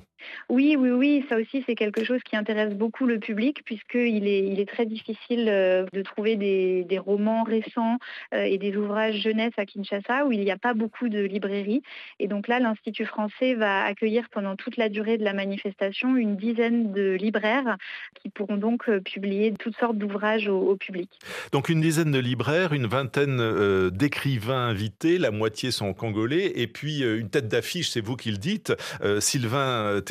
Oui, 0.49 0.75
oui, 0.77 0.91
oui, 0.91 1.25
ça 1.29 1.37
aussi 1.37 1.63
c'est 1.65 1.75
quelque 1.75 2.03
chose 2.03 2.21
qui 2.23 2.35
intéresse 2.35 2.73
beaucoup 2.73 3.05
le 3.05 3.19
public 3.19 3.63
puisqu'il 3.65 4.27
est, 4.27 4.47
il 4.47 4.59
est 4.59 4.69
très 4.69 4.85
difficile 4.85 5.47
euh, 5.47 5.85
de 5.93 6.01
trouver 6.01 6.35
des, 6.35 6.99
romans 6.99 7.43
récents 7.43 7.97
euh, 8.33 8.43
et 8.43 8.57
des 8.57 8.75
ouvrages 8.75 9.15
jeunesse 9.15 9.53
à 9.57 9.65
Kinshasa 9.65 10.25
où 10.25 10.31
il 10.31 10.41
n'y 10.41 10.51
a 10.51 10.57
pas 10.57 10.73
beaucoup 10.73 11.09
de 11.09 11.19
librairies. 11.19 11.81
Et 12.19 12.27
donc 12.27 12.47
là, 12.47 12.59
l'Institut 12.59 13.05
français 13.05 13.55
va 13.55 13.83
accueillir 13.85 14.29
pendant 14.29 14.55
toute 14.55 14.77
la 14.77 14.89
durée 14.89 15.17
de 15.17 15.23
la 15.23 15.33
manifestation 15.33 16.15
une 16.15 16.35
dizaine 16.35 16.91
de 16.91 17.13
libraires 17.13 17.77
qui 18.21 18.29
pourront 18.29 18.57
donc 18.57 18.87
euh, 18.89 18.99
publier 18.99 19.53
toutes 19.57 19.77
sortes 19.77 19.97
d'ouvrages 19.97 20.47
au, 20.47 20.75
public. 20.75 21.09
Donc 21.51 21.69
une 21.69 21.81
dizaine 21.81 22.11
de 22.11 22.19
libraires, 22.19 22.73
une 22.73 22.87
vingtaine 22.87 23.89
d'écrivains 23.89 24.69
invités, 24.69 25.17
la 25.17 25.31
moitié 25.31 25.71
sont 25.71 25.93
congolais, 25.93 26.53
et 26.55 26.67
puis 26.67 27.01
une 27.01 27.29
tête 27.29 27.47
d'affiche, 27.47 27.89
c'est 27.89 28.01
vous 28.01 28.15
qui 28.15 28.31
le 28.31 28.37
dites, 28.37 28.73
Sylvain 29.19 30.01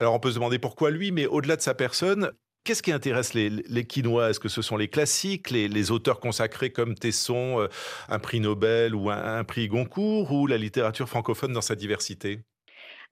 alors 0.00 0.14
on 0.14 0.20
peut 0.20 0.30
se 0.30 0.34
demander 0.34 0.58
pourquoi 0.58 0.90
lui, 0.90 1.12
mais 1.12 1.26
au-delà 1.26 1.56
de 1.56 1.62
sa 1.62 1.74
personne, 1.74 2.32
Qu'est-ce 2.64 2.82
qui 2.82 2.92
intéresse 2.92 3.32
les, 3.32 3.48
les 3.48 3.86
Quinois? 3.86 4.28
Est-ce 4.28 4.40
que 4.40 4.50
ce 4.50 4.60
sont 4.60 4.76
les 4.76 4.88
classiques, 4.88 5.50
les, 5.50 5.90
auteurs 5.90 6.20
consacrés 6.20 6.70
comme 6.70 6.96
Tesson, 6.96 7.60
euh, 7.60 7.68
un 8.10 8.18
prix 8.18 8.40
Nobel 8.40 8.94
ou 8.94 9.08
un 9.08 9.42
prix 9.44 9.68
Goncourt, 9.68 10.30
ou 10.32 10.46
la 10.46 10.58
littérature 10.58 11.08
francophone 11.08 11.54
dans 11.54 11.62
sa 11.62 11.76
diversité? 11.76 12.40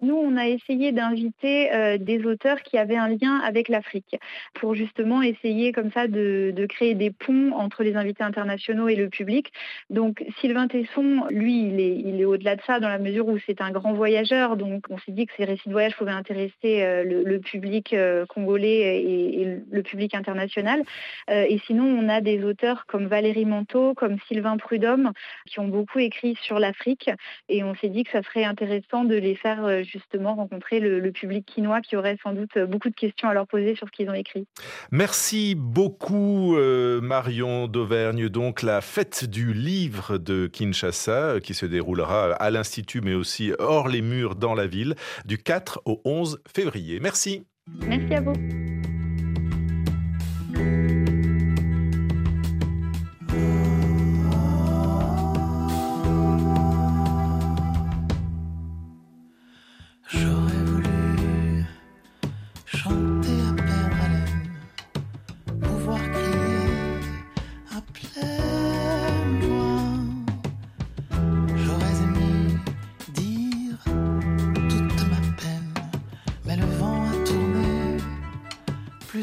Nous, 0.02 0.14
on 0.14 0.36
a 0.36 0.46
essayé 0.46 0.92
d'inviter 0.92 1.72
euh, 1.72 1.96
des 1.96 2.26
auteurs 2.26 2.60
qui 2.62 2.76
avaient 2.76 2.98
un 2.98 3.08
lien 3.08 3.38
avec 3.38 3.68
l'Afrique 3.68 4.16
pour 4.52 4.74
justement 4.74 5.22
essayer 5.22 5.72
comme 5.72 5.90
ça 5.90 6.06
de, 6.06 6.52
créer 6.68 6.94
des 6.94 7.10
ponts 7.10 7.52
entre 7.52 7.82
les 7.82 7.96
invités 7.96 8.22
internationaux 8.22 8.88
et 8.88 8.96
le 8.96 9.08
public. 9.08 9.52
Donc 9.88 10.22
Sylvain 10.40 10.68
Tesson, 10.68 11.24
lui, 11.30 11.68
il 11.68 12.20
est, 12.20 12.24
au-delà 12.26 12.56
de 12.56 12.62
ça 12.66 12.78
dans 12.78 12.88
la 12.88 12.98
mesure 12.98 13.26
où 13.28 13.38
c'est 13.46 13.62
un 13.62 13.70
grand 13.70 13.94
voyageur. 13.94 14.58
Donc 14.58 14.84
on 14.90 14.98
s'est 14.98 15.12
dit 15.12 15.24
que 15.24 15.32
ces 15.36 15.44
récits 15.44 15.68
de 15.68 15.72
voyage 15.72 15.96
pouvaient 15.96 16.10
intéresser 16.10 16.82
euh, 16.82 17.02
le, 17.04 17.38
public 17.38 17.94
euh, 17.94 18.26
congolais 18.26 19.02
et, 19.02 19.60
le 19.70 19.82
public 19.82 20.14
international. 20.14 20.82
et 21.28 21.58
sinon, 21.66 21.84
on 21.84 22.08
a 22.08 22.20
des 22.20 22.44
auteurs 22.44 22.84
comme 22.86 23.06
Valérie 23.06 23.44
Manteau, 23.44 23.94
comme 23.94 24.16
Sylvain 24.28 24.56
Prudhomme, 24.56 25.12
qui 25.46 25.60
ont 25.60 25.68
beaucoup 25.68 26.00
écrit 26.00 26.36
sur 26.42 26.58
l'Afrique. 26.58 27.10
Et 27.48 27.62
on 27.62 27.74
s'est 27.76 27.88
dit 27.88 28.04
que 28.04 28.10
ça 28.10 28.22
serait 28.22 28.44
intéressant 28.44 29.04
de 29.04 29.14
les 29.14 29.34
faire 29.36 29.84
justement 29.86 30.34
rencontrer 30.34 30.80
le, 30.80 31.06
public 31.12 31.46
quinois 31.46 31.80
qui 31.80 31.96
aurait 31.96 32.18
sans 32.22 32.32
doute 32.32 32.58
beaucoup 32.68 32.90
de 32.90 32.94
questions 32.94 33.28
à 33.28 33.34
leur 33.34 33.46
poser 33.46 33.74
sur 33.74 33.86
ce 33.86 33.92
qu'ils 33.92 34.10
ont 34.10 34.14
écrit. 34.14 34.46
Merci 34.90 35.54
beaucoup 35.56 36.56
euh, 36.56 37.00
Marion 37.00 37.68
d'Auvergne. 37.68 38.28
Donc 38.28 38.62
la 38.62 38.80
fête 38.80 39.24
du 39.24 39.52
livre 39.52 40.18
de 40.18 40.46
Kinshasa 40.46 41.12
euh, 41.12 41.40
qui 41.40 41.54
se 41.54 41.64
déroulera 41.64 42.32
à 42.32 42.50
l'Institut 42.50 43.00
mais 43.00 43.14
aussi 43.14 43.52
hors 43.58 43.88
les 43.88 44.02
murs 44.02 44.34
dans 44.34 44.54
la 44.54 44.66
ville 44.66 44.94
du 45.24 45.38
4 45.38 45.82
au 45.84 46.00
11 46.04 46.40
février. 46.52 47.00
Merci. 47.00 47.46
Merci 47.86 48.14
à 48.14 48.20
vous. 48.20 48.34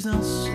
Plus 0.04 0.53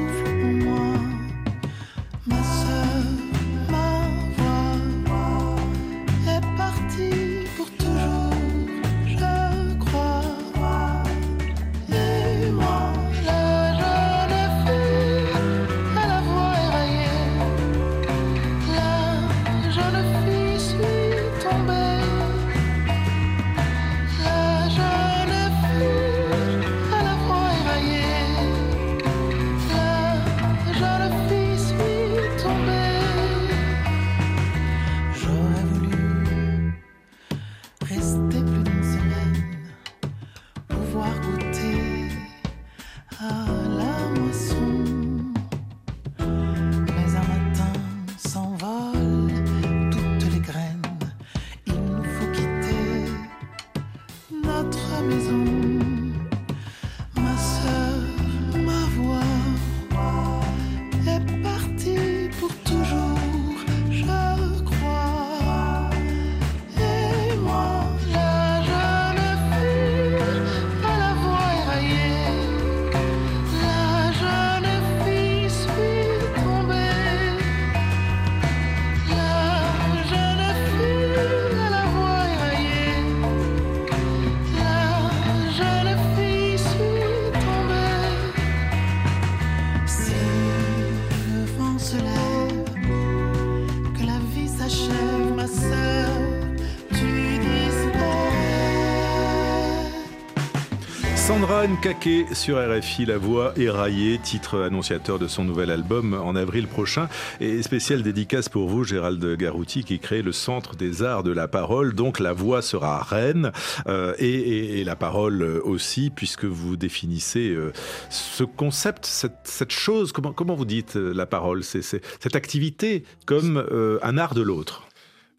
Sandra 101.39 101.69
Nkake 101.69 102.35
sur 102.35 102.59
RFI, 102.59 103.07
La 103.07 103.17
Voix 103.17 103.53
éraillée, 103.57 104.19
titre 104.19 104.61
annonciateur 104.61 105.21
de 105.21 105.29
son 105.29 105.45
nouvel 105.45 105.71
album 105.71 106.15
en 106.15 106.35
avril 106.35 106.67
prochain. 106.67 107.09
Et 107.39 107.63
spéciale 107.63 108.03
dédicace 108.03 108.49
pour 108.49 108.69
vous, 108.69 108.83
Gérald 108.83 109.25
Garouti, 109.37 109.85
qui 109.85 110.01
crée 110.01 110.23
le 110.23 110.33
Centre 110.33 110.75
des 110.75 111.05
Arts 111.05 111.23
de 111.23 111.31
la 111.31 111.47
Parole. 111.47 111.95
Donc 111.95 112.19
la 112.19 112.33
voix 112.33 112.61
sera 112.61 113.01
reine 113.05 113.53
euh, 113.87 114.15
et, 114.19 114.83
la 114.83 114.97
parole 114.97 115.45
aussi, 115.63 116.11
puisque 116.11 116.45
vous 116.45 116.77
définissez 116.77 117.51
euh, 117.51 117.73
ce 118.11 118.43
concept, 118.43 119.07
cette, 119.07 119.71
chose, 119.71 120.11
comment, 120.11 120.57
vous 120.57 120.65
dites 120.65 120.97
euh, 120.97 121.13
la 121.15 121.27
parole, 121.27 121.63
c'est 121.63 121.83
cette 121.83 122.35
activité 122.35 123.05
comme 123.27 123.65
un 124.03 124.19
art 124.19 124.35
de 124.35 124.43
l'autre? 124.43 124.88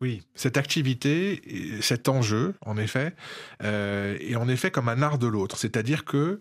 Oui, 0.02 0.24
cette 0.34 0.56
activité, 0.56 1.42
cet 1.82 2.08
enjeu, 2.08 2.56
en 2.62 2.78
effet, 2.78 3.14
euh, 3.64 4.18
est 4.22 4.36
en 4.38 4.48
effet 4.48 4.72
comme 4.72 4.88
un 4.88 5.02
art 5.02 5.18
de 5.18 5.28
l'autre. 5.28 5.58
C'est-à-dire 5.58 6.06
que, 6.06 6.40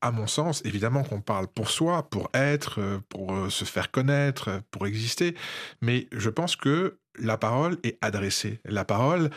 à 0.00 0.10
mon 0.12 0.26
sens, 0.26 0.62
évidemment 0.64 1.02
qu'on 1.02 1.20
parle 1.20 1.46
pour 1.46 1.70
soi, 1.70 2.08
pour 2.08 2.30
être, 2.32 2.80
euh, 2.80 2.98
pour 3.10 3.34
euh, 3.34 3.50
se 3.50 3.66
faire 3.66 3.90
connaître, 3.90 4.62
pour 4.70 4.86
exister, 4.86 5.34
mais 5.82 6.08
je 6.12 6.30
pense 6.30 6.56
que 6.56 6.98
la 7.18 7.36
parole 7.36 7.76
est 7.82 7.98
adressée, 8.00 8.60
la 8.64 8.86
parole 8.86 9.30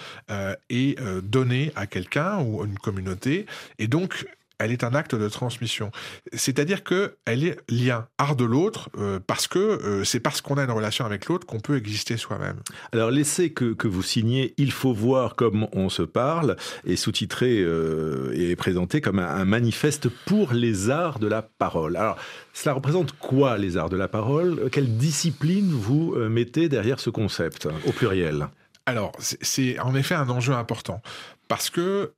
est 0.70 1.02
donnée 1.24 1.74
à 1.76 1.88
quelqu'un 1.88 2.40
ou 2.40 2.62
à 2.62 2.66
une 2.66 2.78
communauté, 2.78 3.46
et 3.80 3.88
donc 3.88 4.26
elle 4.60 4.72
est 4.72 4.84
un 4.84 4.94
acte 4.94 5.16
de 5.16 5.30
transmission. 5.30 5.92
C'est-à-dire 6.32 6.84
que 6.84 7.18
elle 7.26 7.44
est 7.44 7.58
lien, 7.70 8.08
art 8.18 8.36
de 8.36 8.46
l'autre, 8.46 8.90
euh, 8.98 9.20
parce 9.26 9.48
que 9.48 9.60
euh, 9.60 10.04
c'est 10.04 10.20
parce 10.20 10.42
qu'on 10.42 10.58
a 10.58 10.64
une 10.64 10.72
relation 10.72 11.06
avec 11.06 11.28
l'autre 11.28 11.46
qu'on 11.46 11.60
peut 11.60 11.78
exister 11.78 12.18
soi-même. 12.18 12.58
Alors 12.92 13.12
l'essai 13.12 13.52
que, 13.52 13.74
que, 13.74 13.88
vous 13.88 14.04
signez, 14.04 14.54
Il 14.58 14.72
faut 14.72 14.94
voir 14.94 15.36
comme 15.36 15.68
on 15.74 15.90
se 15.90 16.04
parle, 16.04 16.56
est 16.86 16.96
sous-titré 16.96 17.60
euh, 17.60 18.32
et 18.34 18.56
présenté 18.56 19.02
comme 19.02 19.20
un, 19.20 19.28
un, 19.28 19.46
manifeste 19.46 20.10
pour 20.26 20.54
les 20.54 20.90
arts 20.90 21.20
de 21.20 21.28
la 21.28 21.42
parole. 21.42 21.98
Alors 21.98 22.18
cela 22.54 22.74
représente 22.74 23.14
quoi 23.14 23.58
les 23.58 23.78
arts 23.78 23.90
de 23.90 23.98
la 23.98 24.08
parole? 24.08 24.70
Quelle 24.72 24.98
discipline 24.98 25.72
vous 25.72 26.16
mettez 26.16 26.70
derrière 26.70 27.00
ce 27.00 27.10
concept 27.10 27.68
au 27.86 27.92
pluriel? 27.92 28.48
Alors, 28.86 29.14
c'est 29.20 29.80
en 29.80 29.96
effet 29.96 30.14
un 30.14 30.30
enjeu 30.30 30.54
important 30.54 31.02
parce 31.48 31.70
que 31.70 32.12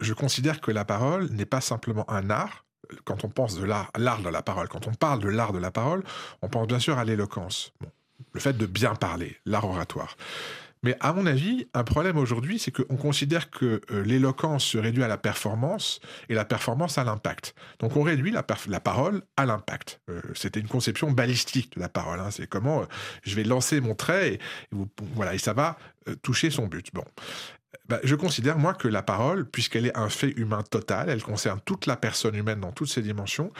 je 0.00 0.12
considère 0.12 0.60
que 0.60 0.70
la 0.70 0.84
parole 0.84 1.28
n'est 1.30 1.46
pas 1.46 1.60
simplement 1.60 2.08
un 2.10 2.30
art. 2.30 2.64
Quand 3.04 3.24
on 3.24 3.28
pense 3.28 3.58
de 3.58 3.64
l'art, 3.64 3.90
l'art 3.96 4.22
de 4.22 4.28
la 4.28 4.42
parole, 4.42 4.68
quand 4.68 4.86
on 4.86 4.94
parle 4.94 5.20
de 5.20 5.28
l'art 5.28 5.52
de 5.52 5.58
la 5.58 5.70
parole, 5.70 6.04
on 6.42 6.48
pense 6.48 6.66
bien 6.68 6.78
sûr 6.78 6.98
à 6.98 7.04
l'éloquence. 7.04 7.72
le 8.32 8.40
fait 8.40 8.56
de 8.56 8.66
bien 8.66 8.94
parler, 8.94 9.36
l'art 9.44 9.64
oratoire. 9.64 10.16
Mais 10.82 10.96
à 11.00 11.12
mon 11.12 11.26
avis, 11.26 11.66
un 11.74 11.82
problème 11.82 12.16
aujourd'hui, 12.16 12.60
c'est 12.60 12.70
qu'on 12.70 12.96
considère 12.96 13.50
que 13.50 13.80
euh, 13.90 14.04
l'éloquence 14.04 14.64
se 14.64 14.78
réduit 14.78 15.02
à 15.02 15.08
la 15.08 15.16
performance 15.16 16.00
et 16.28 16.34
la 16.34 16.44
performance 16.44 16.96
à 16.96 17.02
l'impact. 17.02 17.56
Donc 17.80 17.96
on 17.96 18.02
réduit 18.02 18.30
la, 18.30 18.42
parole 18.44 19.22
à 19.36 19.46
l'impact. 19.46 20.00
Euh, 20.08 20.20
c'était 20.34 20.60
une 20.60 20.68
conception 20.68 21.10
balistique 21.10 21.74
de 21.74 21.80
la 21.80 21.88
parole. 21.88 22.20
Hein. 22.20 22.30
C'est 22.30 22.46
comment 22.46 22.82
euh, 22.82 22.86
je 23.24 23.34
vais 23.34 23.42
lancer 23.42 23.80
mon 23.80 23.96
trait 23.96 24.34
et, 24.34 24.40
voilà, 25.14 25.34
et 25.34 25.38
ça 25.38 25.54
va 25.54 25.76
toucher 26.22 26.50
son 26.50 26.68
but. 26.68 26.94
Bon. 26.94 27.04
Bah, 27.88 28.00
je 28.02 28.14
considère, 28.14 28.58
moi, 28.58 28.74
que 28.74 28.88
la 28.88 29.02
parole, 29.02 29.48
puisqu'elle 29.48 29.86
est 29.86 29.96
un 29.96 30.08
fait 30.08 30.30
humain 30.36 30.62
total, 30.62 31.08
elle 31.08 31.22
concerne 31.22 31.60
toute 31.64 31.86
la 31.86 31.96
personne 31.96 32.34
humaine 32.34 32.60
dans 32.60 32.72
toutes 32.72 32.88
ses 32.88 33.02
dimensions, 33.02 33.52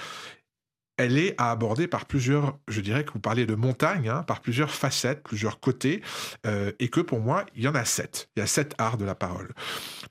elle 0.97 1.19
est 1.19 1.35
à 1.39 1.51
aborder 1.51 1.89
par 1.89 2.07
plusieurs, 2.07 2.59
je 2.69 2.81
dirais 2.81 3.05
que 3.05 3.13
vous 3.13 3.21
parliez 3.21 3.45
de 3.47 3.55
montagne, 3.55 4.09
hein, 4.09 4.23
par 4.23 4.41
plusieurs 4.41 4.71
facettes, 4.71 5.23
plusieurs 5.23 5.61
côtés, 5.61 6.03
euh, 6.47 6.73
et 6.79 6.89
que 6.89 7.01
pour 7.01 7.21
moi, 7.21 7.45
il 7.55 7.63
y 7.63 7.69
en 7.69 7.75
a 7.75 7.85
sept. 7.85 8.31
Il 8.37 8.41
y 8.41 8.43
a 8.43 8.47
sept 8.47 8.75
arts 8.79 8.97
de 8.97 9.05
la 9.05 9.15
parole. 9.15 9.53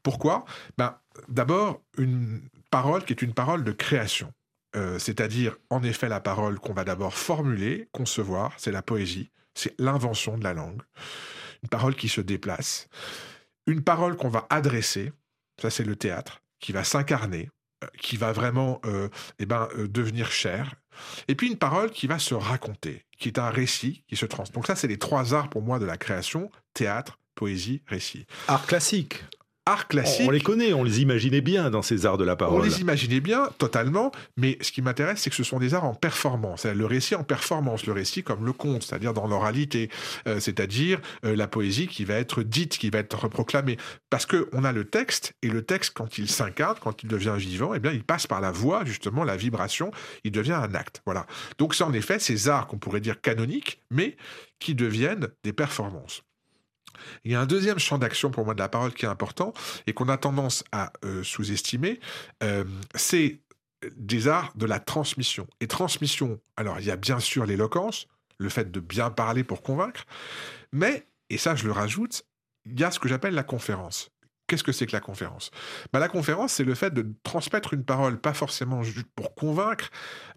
Pourquoi? 0.04 0.46
Ben, 0.78 0.96
D'abord, 1.30 1.82
une 1.98 2.42
parole 2.70 3.04
qui 3.06 3.14
est 3.14 3.22
une 3.22 3.34
parole 3.34 3.64
de 3.64 3.72
création. 3.72 4.32
Euh, 4.76 5.00
c'est-à-dire, 5.00 5.56
en 5.70 5.82
effet, 5.84 6.10
la 6.10 6.20
parole 6.20 6.60
qu'on 6.60 6.74
va 6.74 6.84
d'abord 6.84 7.14
formuler, 7.14 7.88
concevoir, 7.94 8.54
c'est 8.58 8.72
la 8.72 8.82
poésie, 8.82 9.32
c'est 9.54 9.80
l'invention 9.80 10.38
de 10.38 10.44
la 10.44 10.54
langue. 10.54 10.82
Une 11.64 11.70
parole 11.70 11.96
qui 11.96 12.10
se 12.10 12.22
déplace 12.22 12.90
une 13.68 13.84
parole 13.84 14.16
qu'on 14.16 14.30
va 14.30 14.48
adresser, 14.50 15.12
ça 15.62 15.70
c'est 15.70 15.84
le 15.84 15.96
théâtre, 15.96 16.42
qui 16.60 16.72
va 16.72 16.84
s'incarner, 16.84 17.50
euh, 17.84 17.88
qui 18.00 18.18
va 18.18 18.32
vraiment 18.32 18.80
euh, 18.86 19.10
eh 19.40 19.46
ben, 19.46 19.68
euh, 19.78 19.88
devenir 19.88 20.32
cher, 20.32 20.76
et 21.28 21.36
puis 21.36 21.48
une 21.48 21.58
parole 21.58 21.92
qui 21.92 22.08
va 22.08 22.20
se 22.20 22.34
raconter, 22.34 23.06
qui 23.18 23.28
est 23.30 23.40
un 23.40 23.50
récit 23.50 24.04
qui 24.08 24.16
se 24.16 24.26
trans. 24.26 24.46
Donc 24.54 24.68
ça, 24.68 24.76
c'est 24.76 24.88
les 24.88 25.00
trois 25.00 25.34
arts 25.34 25.50
pour 25.50 25.62
moi 25.62 25.80
de 25.80 25.86
la 25.86 25.98
création, 25.98 26.50
théâtre, 26.74 27.20
poésie, 27.36 27.84
récit. 27.88 28.26
Art 28.48 28.66
classique 28.66 29.24
On 30.28 30.30
les 30.30 30.42
connaît, 30.42 30.74
on 30.74 30.84
les 30.84 31.02
imaginait 31.02 31.42
bien 31.42 31.72
dans 31.72 31.82
ces 31.82 32.06
arts 32.06 32.18
de 32.18 32.24
la 32.24 32.36
parole. 32.36 32.62
On 32.62 32.64
les 32.64 32.82
imaginait 32.82 33.20
bien, 33.20 33.50
totalement, 33.58 34.12
mais 34.38 34.60
ce 34.62 34.72
qui 34.72 34.84
m'intéresse, 34.84 35.22
c'est 35.22 35.32
que 35.32 35.36
ce 35.36 35.44
sont 35.44 35.58
des 35.58 35.74
arts 35.74 35.86
en 35.86 35.96
performance. 35.96 36.66
Le 36.66 36.86
récit 36.86 37.16
en 37.16 37.24
performance, 37.24 37.88
le 37.88 37.94
récit 37.94 38.22
comme 38.22 38.46
le 38.46 38.54
conte, 38.54 38.84
c'est-à-dire 38.84 39.14
dans 39.16 39.26
l'oralité, 39.26 39.90
euh, 40.28 40.40
c'est-à-dire 40.40 41.00
euh, 41.26 41.36
la 41.36 41.48
poésie 41.48 41.88
qui 41.88 42.06
va 42.06 42.14
être 42.14 42.44
dite, 42.44 42.78
qui 42.78 42.92
va 42.92 43.00
être 43.00 43.28
proclamée. 43.28 43.78
Parce 44.12 44.28
qu'on 44.28 44.64
a 44.64 44.72
le 44.72 44.86
texte, 44.86 45.34
et 45.42 45.48
le 45.48 45.64
texte, 45.64 45.94
quand 45.96 46.20
il 46.20 46.30
s'incarne, 46.30 46.78
quand 46.80 47.02
il 47.02 47.10
devient 47.10 47.36
vivant, 47.36 47.74
eh 47.74 47.80
bien, 47.80 47.92
il 47.92 48.04
passe 48.04 48.28
par 48.28 48.42
la 48.42 48.52
voix, 48.52 48.86
justement, 48.86 49.24
la 49.24 49.36
vibration, 49.36 49.90
il 50.24 50.32
devient 50.32 50.54
un 50.54 50.76
acte. 50.76 51.02
Voilà. 51.06 51.26
Donc, 51.58 51.74
c'est 51.74 51.84
en 51.84 51.94
effet 51.94 52.20
ces 52.20 52.50
arts 52.50 52.68
qu'on 52.68 52.78
pourrait 52.78 53.02
dire 53.02 53.20
canoniques, 53.20 53.82
mais 53.90 54.16
qui 54.60 54.76
deviennent 54.76 55.28
des 55.44 55.54
performances. 55.54 56.25
Il 57.24 57.32
y 57.32 57.36
a 57.36 57.42
un 57.42 57.46
deuxième 57.46 57.80
champ 57.80 57.98
d'action 57.98 58.32
pour 58.32 58.46
moi 58.46 58.54
de 58.54 58.60
la 58.60 58.70
parole 58.70 58.94
qui 58.94 59.06
est 59.06 59.10
important 59.10 59.54
et 59.88 59.94
qu'on 59.94 60.10
a 60.10 60.18
tendance 60.18 60.64
à 60.72 60.92
euh, 61.04 61.24
sous-estimer, 61.24 62.00
euh, 62.44 62.64
c'est 62.96 63.42
des 63.96 64.28
arts 64.28 64.52
de 64.56 64.66
la 64.66 64.80
transmission. 64.80 65.48
Et 65.60 65.68
transmission, 65.68 66.40
alors 66.58 66.80
il 66.80 66.86
y 66.86 66.92
a 66.92 66.96
bien 66.96 67.20
sûr 67.20 67.46
l'éloquence, 67.46 68.08
le 68.38 68.50
fait 68.50 68.72
de 68.72 68.80
bien 68.80 69.10
parler 69.12 69.44
pour 69.44 69.62
convaincre, 69.62 70.06
mais, 70.72 71.08
et 71.30 71.38
ça 71.38 71.56
je 71.56 71.66
le 71.66 71.72
rajoute, 71.72 72.24
il 72.66 72.80
y 72.80 72.84
a 72.84 72.92
ce 72.92 73.00
que 73.00 73.08
j'appelle 73.08 73.36
la 73.36 73.44
conférence. 73.44 74.10
Qu'est-ce 74.48 74.64
que 74.64 74.72
c'est 74.72 74.86
que 74.86 74.92
la 74.92 75.02
conférence? 75.02 75.50
Bah, 75.92 76.00
La 76.00 76.08
conférence, 76.08 76.54
c'est 76.54 76.64
le 76.64 76.76
fait 76.76 76.94
de 76.94 77.08
transmettre 77.24 77.74
une 77.74 77.84
parole, 77.84 78.20
pas 78.20 78.34
forcément 78.34 78.84
juste 78.84 79.08
pour 79.16 79.34
convaincre, 79.34 79.90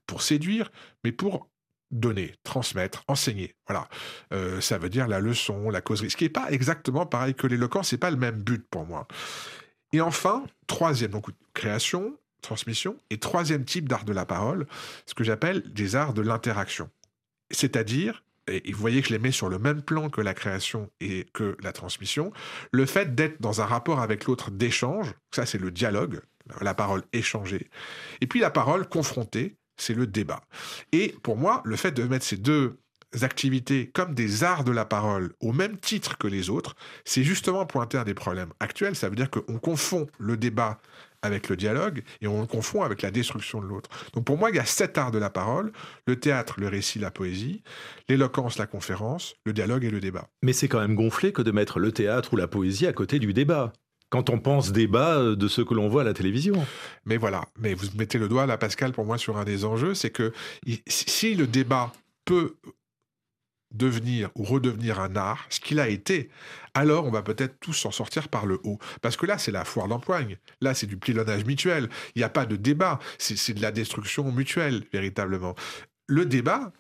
pour 0.07 0.23
séduire, 0.23 0.71
mais 1.05 1.13
pour 1.13 1.51
donner, 1.91 2.35
transmettre, 2.45 3.05
enseigner. 3.09 3.55
Voilà. 3.67 3.89
Euh, 4.33 4.61
ça 4.61 4.79
veut 4.79 4.89
dire 4.89 5.09
la 5.09 5.21
leçon, 5.21 5.71
la 5.71 5.81
causerie. 5.81 6.11
Ce 6.11 6.17
qui 6.17 6.25
n'est 6.25 6.31
pas 6.31 6.51
exactement 6.51 7.07
pareil 7.07 7.35
que 7.35 7.47
l'éloquence, 7.47 7.89
c'est 7.89 7.99
pas 7.99 8.11
le 8.11 8.17
même 8.17 8.43
but 8.43 8.67
pour 8.71 8.87
moi. 8.87 9.07
Et 9.93 10.01
enfin, 10.01 10.45
troisième, 10.67 11.13
donc 11.13 11.27
création, 11.55 12.17
transmission, 12.43 12.97
et 13.11 13.19
troisième 13.19 13.65
type 13.65 13.89
d'art 13.89 14.05
de 14.05 14.13
la 14.13 14.27
parole, 14.27 14.67
ce 15.07 15.15
que 15.15 15.25
j'appelle 15.25 15.63
des 15.73 15.97
arts 15.97 16.15
de 16.15 16.23
l'interaction. 16.23 16.91
C'est-à-dire, 17.51 18.23
et 18.49 18.73
vous 18.73 18.79
voyez 18.79 19.01
que 19.03 19.09
je 19.09 19.13
les 19.13 19.19
mets 19.19 19.33
sur 19.33 19.49
le 19.49 19.59
même 19.59 19.83
plan 19.83 20.11
que 20.11 20.21
la 20.21 20.35
création 20.35 20.91
et 21.01 21.27
que 21.33 21.57
la 21.63 21.73
transmission, 21.73 22.33
le 22.73 22.87
fait 22.87 23.15
d'être 23.15 23.41
dans 23.41 23.61
un 23.61 23.67
rapport 23.67 24.01
avec 24.01 24.27
l'autre 24.27 24.51
d'échange, 24.51 25.15
ça 25.31 25.47
c'est 25.47 25.59
le 25.59 25.71
dialogue, 25.71 26.21
la 26.61 26.75
parole 26.75 27.03
échangée, 27.13 27.69
et 28.21 28.27
puis 28.27 28.41
la 28.41 28.51
parole 28.51 28.89
confrontée, 28.89 29.58
c'est 29.79 29.95
le 29.95 30.07
débat. 30.07 30.41
Et 30.93 31.15
pour 31.23 31.37
moi, 31.37 31.63
le 31.65 31.77
fait 31.77 31.93
de 31.93 32.03
mettre 32.03 32.25
ces 32.25 32.37
deux 32.37 32.79
activités 33.23 33.91
comme 33.95 34.15
des 34.15 34.45
arts 34.45 34.65
de 34.65 34.73
la 34.73 34.85
parole 34.85 35.33
au 35.41 35.53
même 35.53 35.79
titre 35.79 36.19
que 36.19 36.27
les 36.27 36.51
autres, 36.51 36.77
c'est 37.05 37.23
justement 37.23 37.65
pointer 37.65 37.99
à 37.99 38.05
des 38.05 38.15
problèmes 38.15 38.53
actuels. 38.61 38.97
Ça 38.97 39.09
veut 39.09 39.17
dire 39.17 39.31
qu'on 39.31 39.59
confond 39.59 40.07
le 40.19 40.37
débat 40.37 40.79
avec 41.23 41.49
le 41.49 41.57
dialogue 41.57 42.03
et 42.21 42.29
on 42.29 42.41
le 42.41 42.47
confond 42.47 42.83
avec 42.83 43.03
la 43.03 43.11
destruction 43.11 43.61
de 43.61 43.67
l'autre. 43.67 43.91
Donc 44.13 44.25
pour 44.25 44.39
moi, 44.39 44.51
il 44.51 44.57
y 44.57 44.61
a 44.61 44.65
sept 44.65 44.99
arts 44.99 45.11
de 45.11 45.19
la 45.19 45.31
parole, 45.31 45.73
le 46.07 46.17
théâtre, 46.21 46.57
le 46.59 46.69
récit, 46.69 46.99
la 46.99 47.11
poésie, 47.11 47.63
l'éloquence, 48.09 48.59
la 48.59 48.67
conférence, 48.67 49.35
le 49.45 49.53
dialogue 49.53 49.85
et 49.85 49.91
le 49.91 50.01
débat. 50.01 50.29
Mais 50.43 50.53
c'est 50.53 50.69
quand 50.69 50.81
même 50.81 50.95
gonflé 50.95 51.33
que 51.33 51.43
de 51.43 51.51
mettre 51.51 51.81
le 51.81 51.93
théâtre 51.93 52.35
ou 52.35 52.37
la 52.37 52.47
poésie 52.47 52.87
à 52.87 52.93
côté 52.93 53.19
du 53.19 53.33
débat 53.33 53.73
quand 54.11 54.31
on 54.31 54.39
pense 54.39 54.73
débat 54.73 55.19
euh, 55.19 55.37
de 55.37 55.49
ce 55.49 55.63
que 55.63 55.75
l'on 55.75 55.89
voit 55.89 56.03
à 56.03 56.05
la 56.05 56.15
télévision. 56.15 56.67
Mais 57.05 57.17
voilà, 57.17 57.45
mais 57.59 57.75
vous 57.75 57.87
mettez 57.97 58.19
le 58.19 58.29
doigt 58.29 58.47
là, 58.47 58.59
Pascal, 58.59 58.93
pour 58.93 59.05
moi, 59.05 59.19
sur 59.19 59.37
un 59.37 59.45
des 59.45 59.65
enjeux, 59.65 59.95
c'est 59.95 60.11
que 60.11 60.33
si 60.87 61.35
le 61.35 61.47
débat 61.47 61.93
peut 62.25 62.57
devenir 63.71 64.31
ou 64.35 64.45
redevenir 64.45 64.99
un 64.99 65.15
art, 65.17 65.45
ce 65.51 65.61
qu'il 65.61 65.79
a 65.79 65.89
été, 65.89 66.31
alors 66.75 67.05
on 67.05 67.11
va 67.11 67.23
peut-être 67.23 67.59
tous 67.61 67.75
s'en 67.75 67.91
sortir 67.91 68.29
par 68.29 68.47
le 68.47 68.59
haut. 68.65 68.79
Parce 69.03 69.17
que 69.17 69.27
là, 69.27 69.37
c'est 69.37 69.53
la 69.53 69.65
foire 69.65 69.89
d'empoigne. 69.89 70.39
Là, 70.61 70.75
c'est 70.75 70.87
du 70.87 70.97
pilonnage 70.97 71.45
mutuel. 71.45 71.89
Il 72.15 72.21
n'y 72.21 72.25
a 72.25 72.31
pas 72.31 72.47
de 72.47 72.57
débat. 72.57 72.99
C'est 73.19 73.55
de 73.55 73.61
la 73.61 73.73
destruction 73.73 74.31
mutuelle, 74.33 74.85
véritablement. 74.93 75.55
Le 76.07 76.25
débat, 76.25 76.73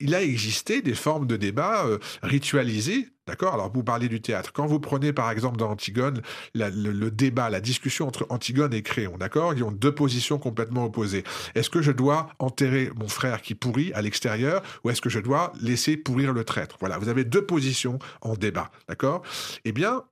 il 0.00 0.14
a 0.14 0.22
existé 0.22 0.82
des 0.82 0.94
formes 0.94 1.26
de 1.26 1.36
débat 1.36 1.86
euh, 1.86 1.98
ritualisées 2.22 3.08
D'accord? 3.28 3.52
Alors, 3.52 3.70
vous 3.70 3.84
parlez 3.84 4.08
du 4.08 4.22
théâtre. 4.22 4.54
Quand 4.54 4.66
vous 4.66 4.80
prenez, 4.80 5.12
par 5.12 5.30
exemple, 5.30 5.58
dans 5.58 5.70
Antigone, 5.70 6.22
le, 6.54 7.10
débat, 7.10 7.50
la 7.50 7.60
discussion 7.60 8.08
entre 8.08 8.26
Antigone 8.30 8.72
et 8.72 8.82
Créon, 8.82 9.18
d'accord? 9.18 9.52
Ils 9.52 9.62
ont 9.62 9.70
deux 9.70 9.94
positions 9.94 10.38
complètement 10.38 10.86
opposées. 10.86 11.24
Est-ce 11.54 11.68
que 11.68 11.82
je 11.82 11.92
dois 11.92 12.30
enterrer 12.38 12.90
mon 12.96 13.06
frère 13.06 13.42
qui 13.42 13.54
pourrit 13.54 13.92
à 13.92 14.00
l'extérieur 14.00 14.62
ou 14.82 14.88
est-ce 14.88 15.02
que 15.02 15.10
je 15.10 15.20
dois 15.20 15.52
laisser 15.60 15.98
pourrir 15.98 16.32
le 16.32 16.42
traître? 16.42 16.76
Voilà, 16.80 16.96
vous 16.96 17.10
avez 17.10 17.24
deux 17.24 17.44
positions 17.44 17.98
en 18.22 18.32
débat, 18.32 18.70
d'accord? 18.88 19.22
Eh 19.66 19.72
bien, 19.72 20.04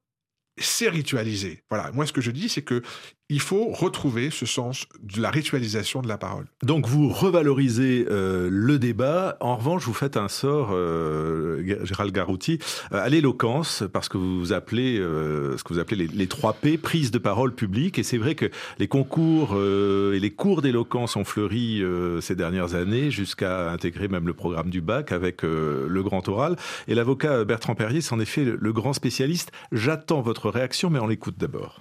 c'est 0.59 0.91
ritualisé. 0.91 1.63
Voilà, 1.71 1.91
moi 1.93 2.07
ce 2.07 2.13
que 2.13 2.21
je 2.21 2.31
dis, 2.31 2.51
c'est 2.51 2.63
que 2.63 2.83
il 3.29 3.41
faut 3.41 3.71
retrouver 3.71 4.31
ce 4.31 4.47
sens 4.47 4.87
de 5.03 5.21
la 5.21 5.31
ritualisation 5.31 6.01
de 6.01 6.07
la 6.07 6.17
parole. 6.17 6.47
Donc 6.63 6.87
vous 6.87 7.09
revalorisez 7.09 8.07
euh, 8.09 8.49
le 8.51 8.79
débat. 8.79 9.37
En 9.41 9.57
revanche, 9.57 9.85
vous 9.85 9.95
faites 9.95 10.17
un 10.17 10.29
sort, 10.29 10.71
euh, 10.73 11.61
Gérald 11.85 12.13
Garouti, 12.13 12.61
euh, 12.93 13.05
à 13.05 13.09
l'éloquence, 13.09 13.83
parce 13.93 14.09
que 14.09 14.17
vous 14.17 14.53
appelez 14.53 14.97
ce 14.97 15.63
que 15.63 15.75
vous 15.75 15.81
appelez 15.81 16.07
les, 16.07 16.27
trois 16.29 16.53
P, 16.53 16.79
prise 16.79 17.11
de 17.11 17.19
parole 17.19 17.53
publique. 17.53 17.99
Et 17.99 18.05
c'est 18.05 18.19
vrai 18.19 18.37
que 18.37 18.47
les 18.79 18.89
concours 18.89 19.57
et 19.57 20.19
les 20.19 20.31
cours 20.31 20.63
d'éloquence 20.63 21.17
ont 21.17 21.25
fleuri 21.25 21.83
ces 22.21 22.35
dernières 22.35 22.75
années, 22.75 23.11
jusqu'à 23.11 23.71
intégrer 23.71 24.09
même 24.09 24.27
le 24.27 24.35
programme 24.35 24.71
du 24.71 24.81
bac 24.81 25.13
avec 25.13 25.43
le 25.43 26.01
grand 26.03 26.29
oral. 26.29 26.57
Et 26.89 26.95
l'avocat 26.95 27.45
Bertrand 27.45 27.75
Perrier, 27.75 28.01
c'en 28.01 28.21
est 28.21 28.25
fait 28.25 28.45
le 28.45 28.73
grand 28.73 28.93
spécialiste. 28.93 29.51
J'attends 29.73 30.21
votre 30.21 30.51
réaction, 30.51 30.91
mais 30.91 30.99
on 30.99 31.07
l'écoute 31.07 31.37
d'abord. 31.39 31.81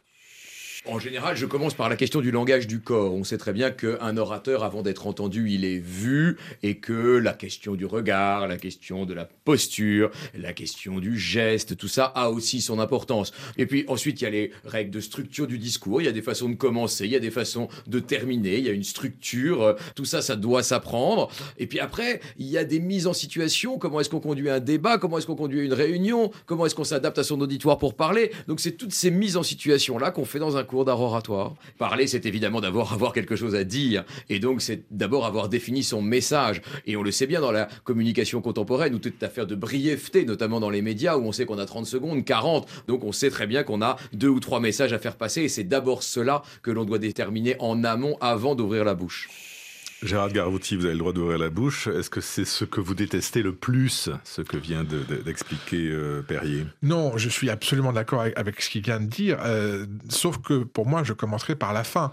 En 0.87 0.99
général, 0.99 1.35
je 1.35 1.47
commence 1.47 1.73
par 1.73 1.89
la 1.89 1.95
question 1.95 2.21
du 2.21 2.29
langage 2.29 2.67
du 2.67 2.79
corps. 2.79 3.11
On 3.11 3.23
sait 3.23 3.39
très 3.39 3.53
bien 3.53 3.71
qu'un 3.71 4.17
orateur, 4.17 4.63
avant 4.63 4.83
d'être 4.83 5.07
entendu, 5.07 5.49
il 5.49 5.65
est 5.65 5.79
vu 5.79 6.37
et 6.61 6.77
que 6.77 7.17
la 7.17 7.33
question 7.33 7.73
du 7.73 7.87
regard, 7.87 8.47
la 8.47 8.57
question 8.57 9.05
de 9.05 9.15
la 9.15 9.25
posture, 9.25 10.11
la 10.37 10.53
question 10.53 10.99
du 10.99 11.17
geste, 11.17 11.75
tout 11.75 11.87
ça 11.87 12.05
a 12.05 12.29
aussi 12.29 12.61
son 12.61 12.77
importance. 12.77 13.33
Et 13.57 13.65
puis 13.65 13.83
ensuite, 13.87 14.21
il 14.21 14.25
y 14.25 14.27
a 14.27 14.29
les 14.29 14.51
règles 14.63 14.91
de 14.91 14.99
structure 14.99 15.47
du 15.47 15.57
discours, 15.57 16.03
il 16.03 16.05
y 16.05 16.07
a 16.07 16.11
des 16.11 16.21
façons 16.21 16.49
de 16.49 16.55
commencer, 16.55 17.05
il 17.05 17.11
y 17.11 17.15
a 17.15 17.19
des 17.19 17.31
façons 17.31 17.67
de 17.87 17.97
terminer, 17.97 18.59
il 18.59 18.65
y 18.65 18.69
a 18.69 18.73
une 18.73 18.83
structure, 18.83 19.75
tout 19.95 20.05
ça, 20.05 20.21
ça 20.21 20.35
doit 20.35 20.61
s'apprendre. 20.61 21.31
Et 21.57 21.65
puis 21.65 21.79
après, 21.79 22.21
il 22.37 22.45
y 22.45 22.59
a 22.59 22.63
des 22.63 22.79
mises 22.79 23.07
en 23.07 23.13
situation, 23.13 23.79
comment 23.79 24.01
est-ce 24.01 24.09
qu'on 24.11 24.19
conduit 24.19 24.51
un 24.51 24.59
débat, 24.59 24.99
comment 24.99 25.17
est-ce 25.17 25.25
qu'on 25.25 25.35
conduit 25.35 25.65
une 25.65 25.73
réunion, 25.73 26.29
comment 26.45 26.67
est-ce 26.67 26.75
qu'on 26.75 26.83
s'adapte 26.83 27.17
à 27.17 27.23
son 27.23 27.41
auditoire 27.41 27.79
pour 27.79 27.95
parler? 27.95 28.31
Donc 28.47 28.59
c'est 28.59 28.73
toutes 28.73 28.93
ces 28.93 29.09
mises 29.09 29.35
en 29.35 29.43
situation-là 29.43 30.11
qu'on 30.11 30.25
fait 30.25 30.37
dans 30.39 30.57
un 30.57 30.63
cours 30.63 30.74
d'art 30.83 30.99
oratoire. 30.99 31.55
Parler, 31.77 32.07
c'est 32.07 32.25
évidemment 32.25 32.61
d'abord 32.61 32.93
avoir 32.93 33.13
quelque 33.13 33.35
chose 33.35 33.55
à 33.55 33.63
dire, 33.63 34.03
et 34.29 34.39
donc 34.39 34.61
c'est 34.61 34.83
d'abord 34.91 35.25
avoir 35.25 35.49
défini 35.49 35.83
son 35.83 36.01
message. 36.01 36.61
Et 36.85 36.97
on 36.97 37.03
le 37.03 37.11
sait 37.11 37.27
bien 37.27 37.41
dans 37.41 37.51
la 37.51 37.67
communication 37.83 38.41
contemporaine, 38.41 38.95
où 38.95 38.99
toute 38.99 39.21
affaire 39.23 39.47
de 39.47 39.55
brièveté, 39.55 40.25
notamment 40.25 40.59
dans 40.59 40.69
les 40.69 40.81
médias, 40.81 41.17
où 41.17 41.23
on 41.23 41.31
sait 41.31 41.45
qu'on 41.45 41.59
a 41.59 41.65
30 41.65 41.85
secondes, 41.85 42.25
40, 42.25 42.67
donc 42.87 43.03
on 43.03 43.11
sait 43.11 43.29
très 43.29 43.47
bien 43.47 43.63
qu'on 43.63 43.81
a 43.81 43.97
deux 44.13 44.29
ou 44.29 44.39
trois 44.39 44.59
messages 44.59 44.93
à 44.93 44.99
faire 44.99 45.15
passer, 45.15 45.43
et 45.43 45.49
c'est 45.49 45.63
d'abord 45.63 46.03
cela 46.03 46.41
que 46.61 46.71
l'on 46.71 46.85
doit 46.85 46.99
déterminer 46.99 47.55
en 47.59 47.83
amont 47.83 48.17
avant 48.21 48.55
d'ouvrir 48.55 48.83
la 48.83 48.95
bouche. 48.95 49.54
Gérard 50.03 50.31
Garouti, 50.31 50.75
vous 50.75 50.85
avez 50.85 50.93
le 50.93 50.99
droit 50.99 51.13
d'ouvrir 51.13 51.37
la 51.37 51.49
bouche. 51.49 51.87
Est-ce 51.87 52.09
que 52.09 52.21
c'est 52.21 52.45
ce 52.45 52.65
que 52.65 52.81
vous 52.81 52.95
détestez 52.95 53.41
le 53.41 53.55
plus, 53.55 54.09
ce 54.23 54.41
que 54.41 54.57
vient 54.57 54.83
d'expliquer 54.83 55.89
euh, 55.89 56.21
Perrier? 56.21 56.65
Non, 56.83 57.17
je 57.17 57.29
suis 57.29 57.49
absolument 57.49 57.93
d'accord 57.93 58.21
avec, 58.35 58.61
ce 58.61 58.69
qu'il 58.69 58.83
vient 58.83 58.99
de 58.99 59.05
dire, 59.05 59.39
euh, 59.45 59.85
sauf 60.09 60.37
que 60.39 60.63
pour 60.63 60.85
moi, 60.85 61.03
je 61.03 61.13
commencerai 61.13 61.55
par 61.55 61.73
la 61.73 61.83
fin. 61.83 62.11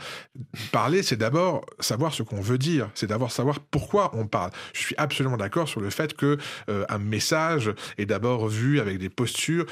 Parler, 0.70 1.02
c'est 1.02 1.16
d'abord 1.16 1.66
savoir 1.80 2.14
ce 2.14 2.22
qu'on 2.22 2.40
veut 2.40 2.58
dire, 2.58 2.88
c'est 2.94 3.08
d'abord 3.08 3.32
savoir 3.32 3.58
pourquoi 3.60 4.10
on 4.14 4.26
parle. 4.26 4.52
Je 4.74 4.80
suis 4.80 4.94
absolument 4.96 5.36
d'accord 5.36 5.68
sur 5.68 5.80
le 5.80 5.90
fait 5.90 6.14
que 6.14 6.38
euh, 6.68 6.84
un 6.88 6.98
message 6.98 7.72
est 7.98 8.06
d'abord 8.06 8.48
vu 8.48 8.80
avec 8.80 8.98
des 8.98 9.10
postures 9.10 9.66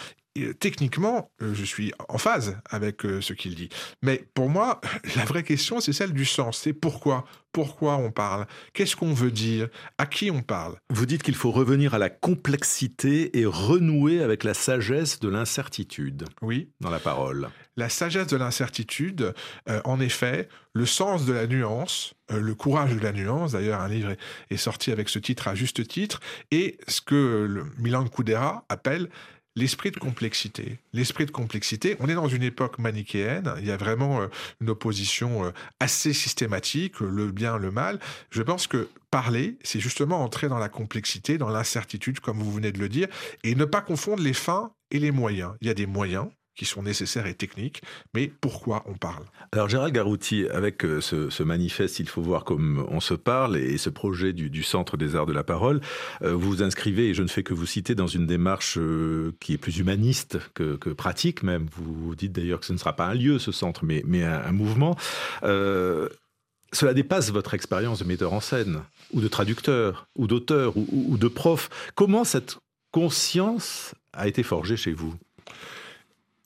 techniquement, 0.58 1.30
euh, 1.42 1.54
je 1.54 1.64
suis 1.64 1.92
en 2.08 2.18
phase 2.18 2.56
avec 2.68 3.04
euh, 3.04 3.20
ce 3.20 3.32
qu'il 3.32 3.54
dit. 3.54 3.68
Mais 4.02 4.24
pour 4.34 4.48
moi, 4.48 4.80
la 5.16 5.24
vraie 5.24 5.42
question, 5.42 5.80
c'est 5.80 5.92
celle 5.92 6.12
du 6.12 6.24
sens. 6.24 6.58
C'est 6.58 6.72
pourquoi? 6.72 7.24
Pourquoi 7.52 7.96
on 7.96 8.12
parle? 8.12 8.46
Qu'est-ce 8.72 8.94
qu'on 8.94 9.12
veut 9.12 9.32
dire? 9.32 9.68
À 9.98 10.06
qui 10.06 10.30
on 10.30 10.42
parle? 10.42 10.76
Vous 10.88 11.04
dites 11.04 11.24
qu'il 11.24 11.34
faut 11.34 11.50
revenir 11.50 11.94
à 11.94 11.98
la 11.98 12.08
complexité 12.08 13.36
et 13.40 13.44
renouer 13.44 14.22
avec 14.22 14.44
la 14.44 14.54
sagesse 14.54 15.18
de 15.18 15.28
l'incertitude. 15.28 16.26
Oui. 16.42 16.70
Dans 16.78 16.90
la 16.90 17.00
parole. 17.00 17.48
La 17.76 17.88
sagesse 17.88 18.28
de 18.28 18.36
l'incertitude, 18.36 19.34
euh, 19.68 19.80
en 19.84 19.98
effet, 19.98 20.48
le 20.74 20.86
sens 20.86 21.26
de 21.26 21.32
la 21.32 21.48
nuance, 21.48 22.14
le 22.28 22.54
courage 22.54 22.94
de 22.94 23.00
la 23.00 23.10
nuance, 23.10 23.52
d'ailleurs 23.52 23.80
un 23.80 23.88
livre 23.88 24.14
est, 24.50 24.56
sorti 24.56 24.92
avec 24.92 25.08
ce 25.08 25.18
titre 25.18 25.48
à 25.48 25.56
juste 25.56 25.88
titre, 25.88 26.20
et 26.52 26.78
ce 26.86 27.00
que 27.00 27.46
le 27.48 27.64
Milan 27.78 28.06
Kundera 28.06 28.64
appelle 28.68 29.08
l'esprit 29.56 29.90
de 29.90 29.98
complexité. 29.98 30.78
L'esprit 30.92 31.26
de 31.26 31.30
complexité, 31.30 31.96
on 32.00 32.08
est 32.08 32.14
dans 32.14 32.28
une 32.28 32.42
époque 32.42 32.78
manichéenne, 32.78 33.52
il 33.58 33.66
y 33.66 33.70
a 33.70 33.76
vraiment 33.76 34.22
euh, 34.22 34.28
une 34.60 34.70
opposition 34.70 35.44
euh, 35.44 35.50
assez 35.80 36.12
systématique, 36.12 37.00
le 37.00 37.30
bien, 37.30 37.58
le 37.58 37.70
mal. 37.70 37.98
Je 38.30 38.42
pense 38.42 38.66
que 38.66 38.88
parler, 39.10 39.58
c'est 39.62 39.80
justement 39.80 40.22
entrer 40.22 40.48
dans 40.48 40.58
la 40.58 40.68
complexité, 40.68 41.38
dans 41.38 41.48
l'incertitude, 41.48 42.20
comme 42.20 42.38
vous 42.38 42.52
venez 42.52 42.72
de 42.72 42.78
le 42.78 42.88
dire, 42.88 43.08
et 43.42 43.54
ne 43.54 43.64
pas 43.64 43.80
confondre 43.80 44.22
les 44.22 44.32
fins 44.32 44.72
et 44.90 44.98
les 44.98 45.10
moyens. 45.10 45.52
Il 45.60 45.66
y 45.66 45.70
a 45.70 45.74
des 45.74 45.86
moyens, 45.86 46.28
qui 46.60 46.66
sont 46.66 46.82
nécessaires 46.82 47.24
et 47.24 47.32
techniques, 47.32 47.80
mais 48.12 48.30
pourquoi 48.38 48.82
on 48.84 48.92
parle? 48.92 49.24
Alors 49.50 49.70
Gérald 49.70 49.94
Garouti, 49.94 50.46
avec 50.52 50.84
euh, 50.84 51.00
ce, 51.00 51.42
manifeste, 51.42 52.00
il 52.00 52.06
faut 52.06 52.20
voir 52.20 52.44
comme 52.44 52.86
on 52.90 53.00
se 53.00 53.14
parle, 53.14 53.56
et 53.56 53.78
ce 53.78 53.88
projet 53.88 54.34
du, 54.34 54.62
Centre 54.62 54.98
des 54.98 55.16
Arts 55.16 55.24
de 55.24 55.32
la 55.32 55.42
Parole, 55.42 55.80
euh, 56.20 56.34
vous 56.34 56.50
vous 56.50 56.62
inscrivez, 56.62 57.08
et 57.08 57.14
je 57.14 57.22
ne 57.22 57.28
fais 57.28 57.42
que 57.42 57.54
vous 57.54 57.64
citer, 57.64 57.94
dans 57.94 58.08
une 58.08 58.26
démarche 58.26 58.76
euh, 58.76 59.32
qui 59.40 59.54
est 59.54 59.56
plus 59.56 59.78
humaniste 59.78 60.38
que, 60.52 60.76
pratique 60.92 61.42
même. 61.42 61.66
Vous 61.72 62.14
dites 62.14 62.32
d'ailleurs 62.32 62.60
que 62.60 62.66
ce 62.66 62.74
ne 62.74 62.78
sera 62.78 62.94
pas 62.94 63.06
un 63.06 63.14
lieu, 63.14 63.38
ce 63.38 63.52
centre, 63.52 63.86
mais 63.86 64.22
un, 64.22 64.52
mouvement. 64.52 64.98
cela 65.40 66.92
dépasse 66.92 67.30
votre 67.30 67.54
expérience 67.54 68.00
de 68.00 68.04
metteur 68.04 68.34
en 68.34 68.40
scène, 68.40 68.82
ou 69.14 69.22
de 69.22 69.28
traducteur, 69.28 70.08
ou 70.14 70.26
d'auteur, 70.26 70.76
ou 70.76 71.16
de 71.16 71.28
prof. 71.28 71.70
Comment 71.94 72.24
cette 72.24 72.58
conscience 72.90 73.94
a 74.12 74.28
été 74.28 74.42
forgée 74.42 74.76
chez 74.76 74.92
vous? 74.92 75.14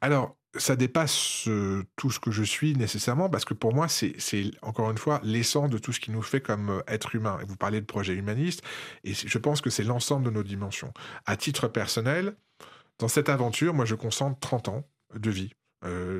Alors, 0.04 0.36
ça 0.54 0.76
dépasse 0.76 1.48
tout 1.96 2.10
ce 2.10 2.20
que 2.20 2.30
je 2.30 2.42
suis 2.42 2.76
nécessairement, 2.76 3.30
parce 3.30 3.46
que 3.46 3.54
pour 3.54 3.74
moi, 3.74 3.88
c'est 3.88 4.14
encore 4.60 4.90
une 4.90 4.98
fois 4.98 5.18
l'essence 5.24 5.70
de 5.70 5.78
tout 5.78 5.92
ce 5.92 6.00
qui 6.00 6.10
nous 6.10 6.20
fait 6.20 6.42
comme 6.42 6.82
être 6.86 7.14
humain. 7.14 7.38
Et 7.40 7.46
vous 7.46 7.56
parlez 7.56 7.80
de 7.80 7.86
projet 7.86 8.12
humaniste, 8.12 8.62
et 9.02 9.14
je 9.14 9.38
pense 9.38 9.62
que 9.62 9.70
c'est 9.70 9.82
l'ensemble 9.82 10.26
de 10.26 10.30
nos 10.30 10.42
dimensions. 10.42 10.92
À 11.24 11.38
titre 11.38 11.68
personnel, 11.68 12.36
dans 12.98 13.08
cette 13.08 13.30
aventure, 13.30 13.72
moi, 13.72 13.86
je 13.86 13.94
concentre 13.94 14.38
30 14.40 14.68
ans 14.68 14.84
de 15.14 15.30
vie. 15.30 15.54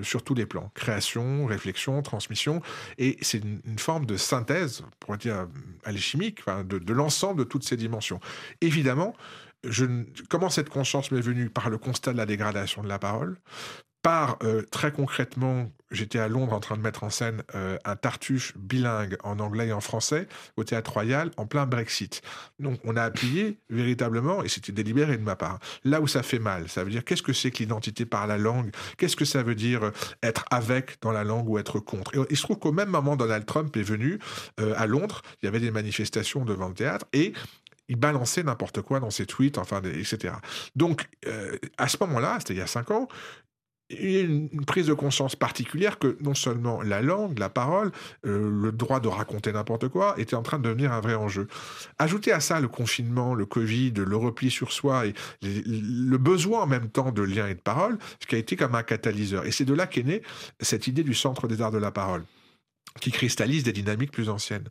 Sur 0.03 0.23
tous 0.23 0.35
les 0.35 0.44
plans, 0.44 0.70
création, 0.75 1.47
réflexion, 1.47 2.01
transmission, 2.01 2.61
et 2.99 3.16
c'est 3.23 3.38
une, 3.38 3.79
forme 3.79 4.05
de 4.07 4.18
synthèse, 4.18 4.83
pour 5.01 5.16
dire 5.18 5.47
alchimique, 5.85 6.40
de 6.47 6.92
l'ensemble 6.92 7.38
de 7.38 7.44
toutes 7.44 7.64
ces 7.64 7.77
dimensions. 7.77 8.20
Évidemment, 8.61 9.14
je, 9.64 9.87
comment 10.29 10.50
cette 10.50 10.68
conscience 10.68 11.11
m'est 11.11 11.20
venue 11.20 11.50
Par 11.50 11.70
le 11.70 11.79
constat 11.79 12.12
de 12.12 12.18
la 12.18 12.27
dégradation 12.27 12.83
de 12.83 12.88
la 12.88 12.98
parole, 12.98 13.38
par 14.05 14.37
euh, 14.42 14.61
très 14.70 14.92
concrètement, 14.92 15.72
j'étais 15.90 16.18
à 16.18 16.29
Londres 16.29 16.53
en 16.53 16.61
train 16.61 16.77
de 16.77 16.83
mettre 16.83 17.05
en 17.05 17.11
scène 17.11 17.42
euh, 17.55 17.79
un 17.87 17.96
tartuche 17.96 18.53
bilingue 18.55 19.16
en 19.24 19.38
anglais 19.38 19.68
et 19.68 19.72
en 19.72 19.81
français 19.81 20.29
au 20.59 20.64
Théâtre 20.64 20.92
Royal 20.92 21.31
en 21.38 21.46
plein 21.46 21.64
Brexit. 21.64 22.20
Donc 22.59 22.79
on 22.85 22.96
a 22.96 23.03
appuyé 23.03 23.57
véritablement, 23.70 24.44
et 24.44 24.50
c'était 24.50 24.72
délibéré 24.72 25.16
de 25.16 25.22
ma 25.22 25.37
part, 25.37 25.59
là 25.85 26.03
où 26.03 26.07
ça 26.07 26.22
fait 26.22 26.38
mal. 26.38 26.68
Ça 26.68 26.85
veut 26.85 26.90
dire 26.90 27.03
qu'est-ce 27.03 27.22
que 27.22 27.33
c'est 27.33 27.50
que 27.50 27.61
l'identité 27.61 28.05
par 28.05 28.27
la 28.27 28.37
langue? 28.37 28.72
Qu'est-ce 28.98 29.16
que 29.16 29.24
ça 29.24 29.42
veut 29.42 29.55
dire 29.55 29.85
euh, 29.85 29.90
être 30.22 30.44
avec 30.50 31.00
dans 31.00 31.12
la 31.12 31.24
langue 31.24 31.48
ou 31.48 31.57
être 31.57 31.81
contre? 31.81 32.14
Et 32.14 32.20
il 32.29 32.37
se 32.37 32.42
trouve 32.42 32.59
qu'au 32.59 32.72
même 32.72 32.90
moment, 32.90 33.16
Donald 33.16 33.46
Trump 33.46 33.74
est 33.74 33.83
venu 33.83 34.18
à 34.59 34.87
Londres, 34.87 35.22
il 35.42 35.46
y 35.46 35.48
avait 35.48 35.61
des 35.61 35.70
manifestations 35.70 36.44
devant 36.44 36.68
le 36.68 36.74
théâtre, 36.74 37.07
et 37.14 37.33
il 37.88 37.97
balançait 37.97 38.42
n'importe 38.42 38.83
quoi 38.83 39.01
dans 39.01 39.11
ses 39.11 39.27
tweets, 39.27 39.59
enfin, 39.59 39.83
etc. 39.83 40.35
Donc, 40.77 41.09
euh, 41.27 41.57
à 41.79 41.88
ce 41.88 41.97
moment-là, 42.01 42.37
c'était 42.38 42.55
il 42.55 42.59
y 42.59 42.62
a 42.62 42.66
cinq 42.66 42.90
ans, 42.90 43.09
il 43.90 44.11
y 44.11 44.16
a 44.16 44.20
une 44.23 44.64
prise 44.64 44.87
de 44.87 44.94
conscience 44.94 45.37
particulière 45.37 45.99
que 45.99 46.16
non 46.20 46.35
seulement 46.35 46.81
la 46.81 47.03
langue, 47.03 47.38
la 47.38 47.51
parole, 47.51 47.92
euh, 48.25 48.51
le 48.62 48.73
droit 48.73 48.99
de 48.99 49.09
raconter 49.09 49.53
n'importe 49.53 49.88
quoi 49.88 50.14
était 50.16 50.37
en 50.37 50.42
train 50.42 50.59
de 50.59 50.64
devenir 50.64 50.92
un 50.92 51.01
vrai 51.01 51.14
enjeu. 51.14 51.49
Ajoutez 51.99 52.33
à 52.33 52.40
ça 52.40 52.61
le 52.61 52.68
confinement, 52.68 53.35
le 53.35 53.44
Covid, 53.44 53.92
le 53.97 54.16
repli 54.16 54.51
sur 54.51 54.73
soi 54.73 55.07
et 55.07 55.14
le 55.42 56.16
besoin 56.16 56.62
en 56.62 56.66
même 56.66 56.88
temps 56.88 57.12
de 57.12 57.23
lien 57.23 57.47
et 57.47 57.55
de 57.55 57.61
parole, 57.61 57.99
ce 58.20 58.27
qui 58.27 58.35
a 58.35 58.38
été 58.38 58.57
comme 58.57 58.75
un 58.75 58.83
catalyseur. 58.83 59.44
Et 59.44 59.53
c'est 59.53 59.66
de 59.66 59.75
là 59.75 59.87
qu'est 59.87 60.03
née 60.03 60.23
cette 60.61 60.87
idée 60.87 61.03
du 61.03 61.14
centre 61.14 61.47
des 61.47 61.61
arts 61.61 61.73
de 61.73 61.79
la 61.79 61.90
parole 61.90 62.25
qui 63.01 63.11
cristallise 63.11 63.64
des 63.64 63.73
dynamiques 63.73 64.12
plus 64.12 64.29
anciennes. 64.29 64.68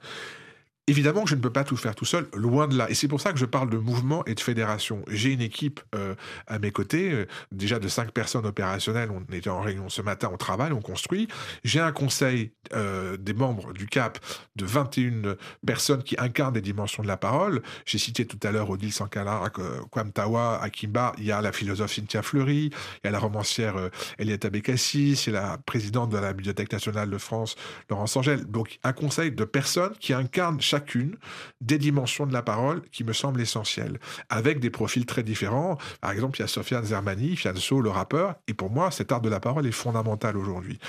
Évidemment 0.88 1.24
que 1.24 1.30
je 1.30 1.36
ne 1.36 1.40
peux 1.40 1.50
pas 1.50 1.64
tout 1.64 1.78
faire 1.78 1.96
tout 1.96 2.04
seul, 2.04 2.28
loin 2.34 2.68
de 2.68 2.78
là. 2.78 2.90
Et 2.90 2.94
c'est 2.94 3.08
pour 3.08 3.22
ça 3.22 3.32
que 3.32 3.40
je 3.40 3.46
parle 3.46 3.70
de 3.70 3.78
mouvement 3.78 4.26
et 4.26 4.36
de 4.36 4.40
fédération. 4.42 5.06
J'ai 5.08 5.32
une 5.32 5.40
équipe 5.40 5.80
euh, 5.96 6.14
à 6.46 6.60
mes 6.60 6.72
côtés, 6.72 7.10
euh, 7.10 7.26
déjà 7.54 7.80
de 7.80 7.88
cinq 7.88 8.12
personnes 8.12 8.46
opérationnelles. 8.46 9.10
On 9.10 9.24
était 9.34 9.50
en 9.50 9.62
réunion 9.62 9.88
ce 9.88 10.02
matin, 10.02 10.30
on 10.34 10.36
travaille, 10.36 10.74
on 10.74 10.82
construit. 10.82 11.30
J'ai 11.64 11.80
un 11.80 11.94
conseil 11.94 12.52
euh, 12.74 13.16
des 13.16 13.34
membres 13.34 13.72
du 13.72 13.86
CAP 13.86 14.20
de 14.58 14.66
21 14.66 15.38
personnes 15.66 16.04
qui 16.04 16.16
incarnent 16.18 16.56
des 16.56 16.62
dimensions 16.62 17.02
de 17.02 17.08
la 17.08 17.16
parole. 17.16 17.62
J'ai 17.86 17.98
cité 17.98 18.26
tout 18.26 18.40
à 18.44 18.52
l'heure 18.52 18.70
Odile 18.70 18.92
Sankara, 18.92 19.50
Kwamtawa, 19.90 20.62
Akimba. 20.62 21.14
Il 21.18 21.24
y 21.24 21.32
a 21.32 21.42
la 21.42 21.54
philosophe 21.54 21.94
Cynthia 21.94 22.22
Fleury, 22.22 22.66
il 22.66 23.06
y 23.06 23.08
a 23.08 23.12
la 23.12 23.20
romancière 23.20 23.76
Elietta 24.20 24.50
Bekassi, 24.50 25.14
il 25.14 25.34
la 25.34 25.58
présidente 25.66 26.10
de 26.10 26.18
la 26.18 26.34
Bibliothèque 26.34 26.74
nationale 26.74 27.10
de 27.10 27.18
France, 27.18 27.56
Laurence 27.90 28.18
Angèle. 28.18 28.44
Donc 28.46 28.80
un 28.84 28.92
conseil 28.92 29.32
de 29.32 29.46
personnes 29.46 29.94
qui 30.02 30.14
incarnent 30.14 30.60
chacune 30.74 31.16
des 31.62 31.78
dimensions 31.78 32.26
de 32.26 32.34
la 32.34 32.42
parole 32.42 32.82
qui 32.90 33.04
me 33.04 33.14
semblent 33.14 33.42
essentielles, 33.42 34.00
avec 34.30 34.60
des 34.60 34.72
profils 34.72 35.06
très 35.06 35.22
différents. 35.22 35.78
Par 36.02 36.12
exemple, 36.12 36.40
il 36.40 36.42
y 36.42 36.46
a 36.46 36.48
Sofiane 36.48 36.84
Zermani, 36.84 37.36
Fianso, 37.36 37.80
le 37.80 37.92
rappeur, 37.92 38.36
et 38.48 38.56
pour 38.56 38.72
moi, 38.72 38.90
cet 38.90 39.12
art 39.12 39.22
de 39.22 39.30
la 39.30 39.40
parole 39.40 39.68
est 39.68 39.72
fondamental 39.72 40.36
aujourd'hui. 40.36 40.80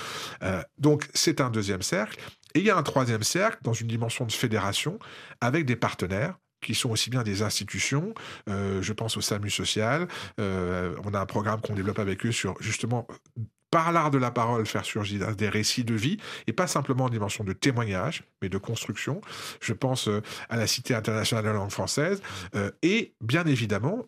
Euh, 0.41 0.61
donc, 0.79 1.07
c'est 1.13 1.39
un 1.39 1.51
deuxième 1.51 1.83
cercle. 1.83 2.19
Et 2.55 2.59
il 2.59 2.65
y 2.65 2.71
a 2.71 2.77
un 2.77 2.83
troisième 2.83 3.23
cercle 3.23 3.59
dans 3.61 3.73
une 3.73 3.87
dimension 3.87 4.25
de 4.25 4.31
fédération 4.31 4.97
avec 5.39 5.65
des 5.65 5.75
partenaires 5.75 6.35
qui 6.61 6.73
sont 6.73 6.89
aussi 6.89 7.09
bien 7.11 7.21
des 7.21 7.43
institutions. 7.43 8.13
Euh, 8.49 8.81
je 8.81 8.93
pense 8.93 9.17
au 9.17 9.21
SAMU 9.21 9.51
social. 9.51 10.07
Euh, 10.39 10.95
on 11.03 11.13
a 11.13 11.19
un 11.19 11.25
programme 11.27 11.61
qu'on 11.61 11.75
développe 11.75 11.99
avec 11.99 12.25
eux 12.25 12.31
sur 12.31 12.55
justement 12.59 13.05
par 13.75 13.91
l'art 13.91 14.09
de 14.09 14.17
la 14.17 14.31
parole, 14.31 14.65
faire 14.65 14.85
surgir 14.85 15.35
des 15.35 15.49
récits 15.49 15.83
de 15.83 15.95
vie, 15.95 16.15
et 16.47 16.53
pas 16.53 16.65
simplement 16.65 17.03
en 17.03 17.09
dimension 17.09 17.43
de 17.43 17.51
témoignage, 17.51 18.23
mais 18.41 18.47
de 18.47 18.57
construction. 18.57 19.19
Je 19.59 19.73
pense 19.73 20.07
euh, 20.07 20.21
à 20.47 20.55
la 20.55 20.65
Cité 20.65 20.95
internationale 20.95 21.43
de 21.43 21.49
la 21.49 21.55
langue 21.55 21.71
française, 21.71 22.21
euh, 22.55 22.71
et 22.83 23.15
bien 23.19 23.43
évidemment 23.43 24.05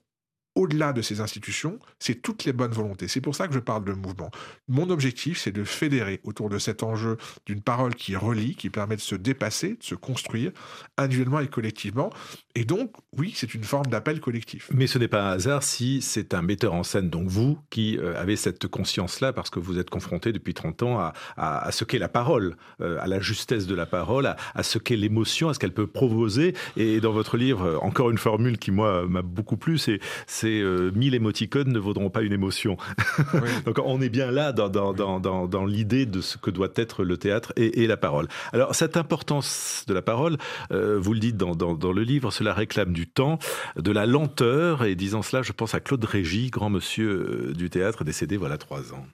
au-delà 0.57 0.91
de 0.91 1.03
ces 1.03 1.21
institutions, 1.21 1.77
c'est 1.99 2.15
toutes 2.15 2.43
les 2.45 2.51
bonnes 2.51 2.71
volontés. 2.71 3.07
C'est 3.07 3.21
pour 3.21 3.35
ça 3.35 3.47
que 3.47 3.53
je 3.53 3.59
parle 3.59 3.85
de 3.85 3.93
mouvement. 3.93 4.31
Mon 4.67 4.89
objectif, 4.89 5.37
c'est 5.37 5.51
de 5.51 5.63
fédérer 5.63 6.19
autour 6.23 6.49
de 6.49 6.57
cet 6.57 6.81
enjeu 6.81 7.17
d'une 7.45 7.61
parole 7.61 7.93
qui 7.93 8.15
relie, 8.15 8.55
qui 8.55 8.71
permet 8.71 8.95
de 8.95 9.01
se 9.01 9.13
dépasser, 9.13 9.75
de 9.75 9.83
se 9.83 9.93
construire 9.93 10.51
individuellement 10.97 11.41
et 11.41 11.47
collectivement. 11.47 12.09
Et 12.55 12.65
donc, 12.65 12.91
oui, 13.15 13.33
c'est 13.35 13.53
une 13.53 13.63
forme 13.63 13.85
d'appel 13.85 14.19
collectif. 14.19 14.69
Mais 14.73 14.87
ce 14.87 14.97
n'est 14.97 15.07
pas 15.07 15.29
un 15.29 15.33
hasard 15.33 15.61
si 15.61 16.01
c'est 16.01 16.33
un 16.33 16.41
metteur 16.41 16.73
en 16.73 16.81
scène, 16.81 17.11
donc 17.11 17.27
vous, 17.27 17.59
qui 17.69 17.99
euh, 17.99 18.19
avez 18.19 18.35
cette 18.35 18.67
conscience-là, 18.67 19.33
parce 19.33 19.51
que 19.51 19.59
vous 19.59 19.77
êtes 19.77 19.91
confronté 19.91 20.31
depuis 20.33 20.55
30 20.55 20.83
ans 20.83 21.11
à, 21.37 21.71
ce 21.71 21.83
qu'est 21.83 21.99
la 21.99 22.09
parole, 22.09 22.57
euh, 22.81 22.97
à 22.99 23.05
la 23.05 23.19
justesse 23.19 23.67
de 23.67 23.75
la 23.75 23.85
parole, 23.85 24.25
à, 24.25 24.37
à 24.55 24.63
ce 24.63 24.79
qu'est 24.79 24.95
l'émotion, 24.95 25.49
à 25.49 25.53
ce 25.53 25.59
qu'elle 25.59 25.73
peut 25.73 25.85
proposer. 25.85 26.55
Et 26.77 26.99
dans 26.99 27.11
votre 27.11 27.37
livre, 27.37 27.79
encore 27.83 28.09
une 28.09 28.17
formule 28.17 28.57
qui, 28.57 28.71
moi, 28.71 29.05
m'a 29.07 29.21
beaucoup 29.21 29.57
plu, 29.57 29.77
c'est 29.77 29.99
euh, 30.47 30.91
mille 30.95 31.15
émoticônes 31.15 31.71
ne 31.71 31.79
vaudront 31.79 32.09
pas 32.09 32.21
une 32.21 32.33
émotion. 32.33 32.77
Donc 33.65 33.79
on 33.83 34.01
est 34.01 34.09
bien 34.09 34.31
là 34.31 34.51
dans, 34.51 34.69
dans, 34.69 34.93
dans, 34.93 35.47
dans, 35.47 35.65
l'idée 35.65 36.05
de 36.05 36.21
ce 36.21 36.37
que 36.37 36.49
doit 36.49 36.69
être 36.75 37.03
le 37.03 37.17
théâtre 37.17 37.53
et, 37.55 37.83
et 37.83 37.87
la 37.87 37.97
parole. 37.97 38.27
Alors 38.53 38.75
cette 38.75 38.97
importance 38.97 39.85
de 39.87 39.93
la 39.93 40.01
parole, 40.01 40.37
euh, 40.71 40.97
vous 40.99 41.13
le 41.13 41.19
dites 41.19 41.37
dans, 41.37 41.55
dans, 41.55 41.91
le 41.91 42.03
livre, 42.03 42.31
cela 42.31 42.53
réclame 42.53 42.93
du 42.93 43.07
temps, 43.07 43.39
de 43.75 43.91
la 43.91 44.05
lenteur. 44.05 44.83
Et 44.83 44.95
disant 44.95 45.21
cela, 45.21 45.41
je 45.41 45.51
pense 45.51 45.73
à 45.73 45.79
Claude 45.79 46.03
Régis, 46.03 46.51
grand 46.51 46.69
monsieur 46.69 47.09
euh, 47.09 47.53
du 47.53 47.69
théâtre, 47.69 48.03
décédé 48.03 48.37
voilà 48.37 48.57
trois 48.57 48.93
ans. 48.93 49.05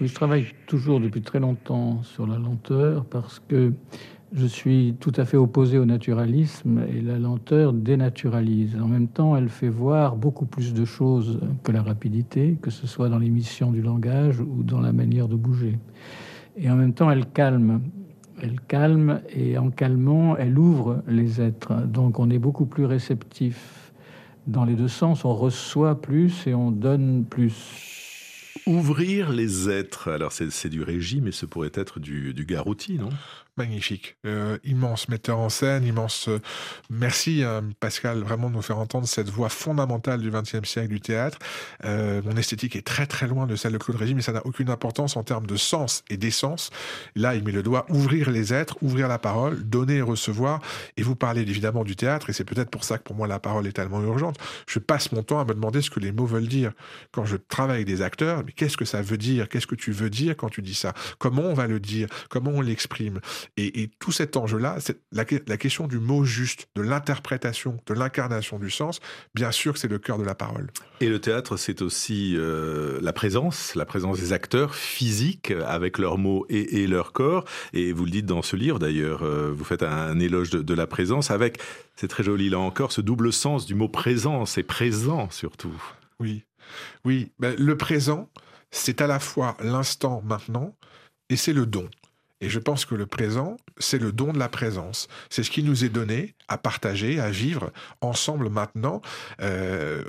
Oui, 0.00 0.08
je 0.08 0.14
travaille 0.14 0.52
toujours 0.66 1.00
depuis 1.00 1.22
très 1.22 1.40
longtemps 1.40 2.02
sur 2.02 2.26
la 2.26 2.38
lenteur 2.38 3.06
parce 3.06 3.40
que 3.48 3.72
je 4.32 4.46
suis 4.46 4.96
tout 4.98 5.12
à 5.16 5.24
fait 5.24 5.36
opposé 5.36 5.78
au 5.78 5.84
naturalisme 5.84 6.82
et 6.88 7.00
la 7.00 7.18
lenteur 7.18 7.72
dénaturalise. 7.72 8.76
En 8.76 8.88
même 8.88 9.08
temps, 9.08 9.36
elle 9.36 9.48
fait 9.48 9.68
voir 9.68 10.16
beaucoup 10.16 10.46
plus 10.46 10.74
de 10.74 10.84
choses 10.84 11.40
que 11.62 11.72
la 11.72 11.82
rapidité, 11.82 12.58
que 12.60 12.70
ce 12.70 12.86
soit 12.86 13.08
dans 13.08 13.18
l'émission 13.18 13.70
du 13.70 13.82
langage 13.82 14.40
ou 14.40 14.62
dans 14.62 14.80
la 14.80 14.92
manière 14.92 15.28
de 15.28 15.36
bouger. 15.36 15.78
Et 16.56 16.68
en 16.70 16.76
même 16.76 16.92
temps, 16.92 17.10
elle 17.10 17.26
calme. 17.26 17.80
Elle 18.42 18.60
calme 18.60 19.22
et 19.34 19.56
en 19.56 19.70
calmant, 19.70 20.36
elle 20.36 20.58
ouvre 20.58 21.02
les 21.06 21.40
êtres. 21.40 21.86
Donc 21.86 22.18
on 22.18 22.28
est 22.28 22.38
beaucoup 22.38 22.66
plus 22.66 22.84
réceptif 22.84 23.92
dans 24.46 24.64
les 24.64 24.74
deux 24.74 24.88
sens. 24.88 25.24
On 25.24 25.34
reçoit 25.34 26.02
plus 26.02 26.46
et 26.46 26.54
on 26.54 26.70
donne 26.70 27.24
plus. 27.24 27.92
Ouvrir 28.66 29.30
les 29.32 29.70
êtres, 29.70 30.10
alors 30.10 30.32
c'est 30.32 30.68
du 30.68 30.82
régime, 30.82 31.24
mais 31.24 31.32
ce 31.32 31.46
pourrait 31.46 31.70
être 31.74 32.00
du, 32.00 32.34
du 32.34 32.44
Garouti, 32.44 32.98
non? 32.98 33.10
Magnifique, 33.56 34.16
euh, 34.26 34.58
immense 34.64 35.08
metteur 35.08 35.38
en 35.38 35.48
scène, 35.48 35.84
immense. 35.84 36.28
Euh, 36.28 36.40
merci 36.90 37.42
euh, 37.42 37.62
Pascal, 37.80 38.18
vraiment 38.18 38.50
de 38.50 38.54
nous 38.54 38.62
faire 38.62 38.78
entendre 38.78 39.06
cette 39.06 39.30
voix 39.30 39.48
fondamentale 39.48 40.20
du 40.20 40.30
XXe 40.30 40.68
siècle 40.68 40.88
du 40.88 41.00
théâtre. 41.00 41.38
mon 41.84 42.36
esthétique 42.36 42.76
est 42.76 42.86
très 42.86 43.06
très 43.06 43.26
loin 43.26 43.46
de 43.46 43.56
celle 43.56 43.72
de 43.72 43.78
Claude 43.78 43.96
Régis, 43.96 44.14
mais 44.14 44.22
ça 44.22 44.32
n'a 44.32 44.44
aucune 44.46 44.70
importance 44.70 45.16
en 45.16 45.22
termes 45.22 45.46
de 45.46 45.56
sens 45.56 46.04
et 46.10 46.16
d'essence. 46.16 46.70
Là, 47.14 47.34
il 47.34 47.44
met 47.44 47.52
le 47.52 47.62
doigt 47.62 47.86
ouvrir 47.88 48.30
les 48.30 48.52
êtres, 48.52 48.76
ouvrir 48.82 49.08
la 49.08 49.18
parole, 49.18 49.62
donner 49.64 49.96
et 49.96 50.02
recevoir. 50.02 50.60
Et 50.96 51.02
vous 51.02 51.16
parlez 51.16 51.42
évidemment 51.42 51.84
du 51.84 51.96
théâtre, 51.96 52.30
et 52.30 52.32
c'est 52.32 52.44
peut-être 52.44 52.70
pour 52.70 52.84
ça 52.84 52.98
que 52.98 53.04
pour 53.04 53.16
moi 53.16 53.26
la 53.26 53.38
parole 53.38 53.66
est 53.66 53.72
tellement 53.72 54.02
urgente. 54.02 54.36
Je 54.66 54.78
passe 54.78 55.12
mon 55.12 55.22
temps 55.22 55.40
à 55.40 55.44
me 55.44 55.54
demander 55.54 55.80
ce 55.80 55.90
que 55.90 56.00
les 56.00 56.12
mots 56.12 56.26
veulent 56.26 56.48
dire 56.48 56.72
quand 57.12 57.24
je 57.24 57.36
travaille 57.36 57.76
avec 57.76 57.86
des 57.86 58.02
acteurs. 58.02 58.42
Mais 58.44 58.52
qu'est-ce 58.52 58.76
que 58.76 58.84
ça 58.84 59.02
veut 59.02 59.18
dire? 59.18 59.48
Qu'est-ce 59.48 59.66
que 59.66 59.74
tu 59.74 59.92
veux 59.92 60.10
dire 60.10 60.36
quand 60.36 60.48
tu 60.48 60.62
dis 60.62 60.74
ça? 60.74 60.92
Comment 61.18 61.42
on 61.42 61.54
va 61.54 61.66
le 61.66 61.80
dire? 61.80 62.08
Comment 62.28 62.50
on 62.50 62.60
l'exprime? 62.60 63.20
Et, 63.56 63.90
tout 63.98 64.12
cet 64.12 64.36
enjeu-là, 64.36 64.76
c'est 64.80 64.98
la, 65.12 65.24
question 65.24 65.86
du 65.86 65.98
mot 65.98 66.24
juste, 66.24 66.68
de 66.76 66.82
l'interprétation, 66.82 67.78
de 67.86 67.94
l'incarnation 67.94 68.58
du 68.58 68.70
sens, 68.70 69.00
bien 69.34 69.50
sûr 69.50 69.74
que 69.74 69.78
c'est 69.78 69.88
le 69.88 69.98
cœur 69.98 70.18
de 70.18 70.24
la 70.24 70.34
parole. 70.34 70.68
Et 71.00 71.08
le 71.08 71.20
théâtre, 71.20 71.56
c'est 71.56 71.82
aussi 71.82 72.34
euh, 72.36 72.98
la 73.02 73.12
présence, 73.12 73.74
la 73.74 73.84
présence 73.84 74.18
des 74.18 74.32
acteurs 74.32 74.74
physiques 74.74 75.52
avec 75.66 75.98
leurs 75.98 76.18
mots 76.18 76.46
et, 76.48 76.82
et 76.82 76.86
leur 76.86 77.12
corps. 77.12 77.44
Et 77.72 77.92
vous 77.92 78.04
le 78.04 78.10
dites 78.10 78.26
dans 78.26 78.42
ce 78.42 78.56
livre 78.56 78.78
d'ailleurs, 78.78 79.22
euh, 79.22 79.52
vous 79.52 79.64
faites 79.64 79.82
un, 79.82 80.18
éloge 80.18 80.50
de, 80.50 80.74
la 80.74 80.86
présence 80.86 81.30
avec, 81.30 81.58
c'est 81.94 82.08
très 82.08 82.22
joli 82.22 82.50
là 82.50 82.58
encore, 82.58 82.92
ce 82.92 83.00
double 83.00 83.32
sens 83.32 83.66
du 83.66 83.74
mot 83.74 83.88
présence 83.88 84.58
et 84.58 84.62
présent 84.62 85.30
surtout. 85.30 85.74
Oui, 86.20 86.44
oui, 87.04 87.32
ben, 87.38 87.54
le 87.58 87.76
présent, 87.76 88.28
c'est 88.70 89.00
à 89.00 89.06
la 89.06 89.20
fois 89.20 89.56
l'instant 89.60 90.22
maintenant 90.24 90.76
et 91.28 91.36
c'est 91.36 91.52
le 91.52 91.66
don. 91.66 91.88
Et 92.40 92.50
je 92.50 92.58
pense 92.58 92.84
que 92.84 92.94
le 92.94 93.06
présent, 93.06 93.56
c'est 93.78 93.98
le 93.98 94.12
don 94.12 94.32
de 94.32 94.38
la 94.38 94.48
présence. 94.48 95.08
C'est 95.30 95.42
ce 95.42 95.50
qui 95.50 95.62
nous 95.62 95.84
est 95.84 95.88
donné 95.88 96.34
à 96.48 96.58
partager, 96.58 97.18
à 97.18 97.30
vivre 97.30 97.72
ensemble 98.00 98.50
maintenant. 98.50 99.00
Euh, 99.40 100.02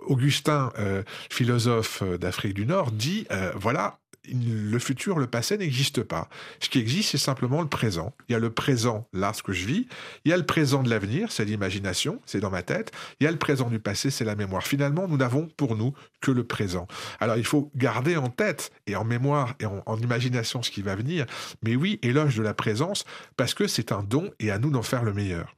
Augustin, 0.00 0.72
euh, 0.78 1.02
philosophe 1.30 2.02
d'Afrique 2.02 2.54
du 2.54 2.66
Nord, 2.66 2.90
dit, 2.90 3.26
euh, 3.30 3.52
voilà, 3.54 3.98
le 4.32 4.78
futur, 4.78 5.18
le 5.18 5.26
passé 5.26 5.58
n'existe 5.58 6.02
pas. 6.02 6.28
Ce 6.60 6.68
qui 6.68 6.78
existe, 6.78 7.10
c'est 7.10 7.18
simplement 7.18 7.62
le 7.62 7.68
présent. 7.68 8.14
Il 8.28 8.32
y 8.32 8.34
a 8.34 8.38
le 8.38 8.50
présent, 8.50 9.08
là, 9.12 9.32
ce 9.32 9.42
que 9.42 9.52
je 9.52 9.66
vis. 9.66 9.86
Il 10.24 10.30
y 10.30 10.34
a 10.34 10.36
le 10.36 10.46
présent 10.46 10.82
de 10.82 10.90
l'avenir, 10.90 11.32
c'est 11.32 11.44
l'imagination, 11.44 12.20
c'est 12.26 12.40
dans 12.40 12.50
ma 12.50 12.62
tête. 12.62 12.92
Il 13.20 13.24
y 13.24 13.26
a 13.26 13.30
le 13.30 13.38
présent 13.38 13.68
du 13.68 13.78
passé, 13.78 14.10
c'est 14.10 14.24
la 14.24 14.36
mémoire. 14.36 14.62
Finalement, 14.62 15.08
nous 15.08 15.16
n'avons 15.16 15.48
pour 15.56 15.76
nous 15.76 15.92
que 16.20 16.30
le 16.30 16.44
présent. 16.44 16.86
Alors, 17.20 17.36
il 17.36 17.44
faut 17.44 17.70
garder 17.76 18.16
en 18.16 18.28
tête 18.28 18.72
et 18.86 18.96
en 18.96 19.04
mémoire 19.04 19.54
et 19.60 19.66
en, 19.66 19.82
en 19.86 19.98
imagination 19.98 20.62
ce 20.62 20.70
qui 20.70 20.82
va 20.82 20.94
venir. 20.94 21.26
Mais 21.62 21.76
oui, 21.76 21.98
éloge 22.02 22.36
de 22.36 22.42
la 22.42 22.54
présence, 22.54 23.04
parce 23.36 23.54
que 23.54 23.66
c'est 23.66 23.92
un 23.92 24.02
don 24.02 24.30
et 24.38 24.50
à 24.50 24.58
nous 24.58 24.70
d'en 24.70 24.82
faire 24.82 25.04
le 25.04 25.12
meilleur. 25.12 25.54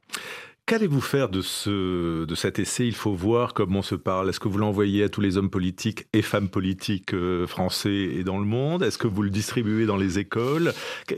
Qu'allez-vous 0.71 1.01
faire 1.01 1.27
de, 1.27 1.41
ce, 1.41 2.23
de 2.23 2.33
cet 2.33 2.57
essai 2.57 2.87
Il 2.87 2.95
faut 2.95 3.13
voir 3.13 3.53
comment 3.53 3.79
on 3.79 3.81
se 3.81 3.95
parle. 3.95 4.29
Est-ce 4.29 4.39
que 4.39 4.47
vous 4.47 4.57
l'envoyez 4.57 5.03
à 5.03 5.09
tous 5.09 5.19
les 5.19 5.35
hommes 5.35 5.49
politiques 5.49 6.07
et 6.13 6.21
femmes 6.21 6.47
politiques 6.47 7.13
euh, 7.13 7.45
français 7.45 7.93
et 7.93 8.23
dans 8.23 8.39
le 8.39 8.45
monde? 8.45 8.81
Est-ce 8.81 8.97
que 8.97 9.05
vous 9.05 9.21
le 9.21 9.29
distribuez 9.29 9.85
dans 9.85 9.97
les 9.97 10.17
écoles? 10.17 10.73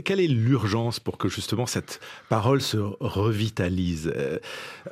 Quelle 0.06 0.20
est 0.20 0.28
l'urgence 0.28 1.00
pour 1.00 1.20
que 1.20 1.30
justement 1.30 1.68
cette 1.68 2.00
parole 2.30 2.62
se 2.62 2.78
revitalise? 3.00 4.12
Euh, 4.16 4.40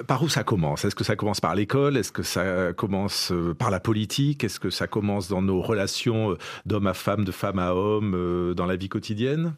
Par 0.05 0.21
où 0.21 0.29
ça 0.29 0.43
commence? 0.43 0.85
Est-ce 0.85 0.93
que 0.93 1.03
ça 1.03 1.15
commence 1.15 1.41
par 1.41 1.55
l'école? 1.55 1.97
Est-ce 1.97 2.11
que 2.11 2.21
ça 2.21 2.71
commence 2.71 3.31
euh, 3.31 3.55
par 3.55 3.71
la 3.71 3.79
politique? 3.79 4.43
Est-ce 4.43 4.59
que 4.59 4.69
ça 4.69 4.85
commence 4.85 5.27
dans 5.27 5.41
nos 5.41 5.59
relations 5.59 6.37
d'homme 6.67 6.85
à 6.85 6.93
femme, 6.93 7.25
de 7.25 7.31
femme 7.31 7.57
à 7.57 7.73
homme, 7.73 8.53
dans 8.55 8.67
la 8.67 8.75
vie 8.75 8.89
quotidienne? 8.89 9.55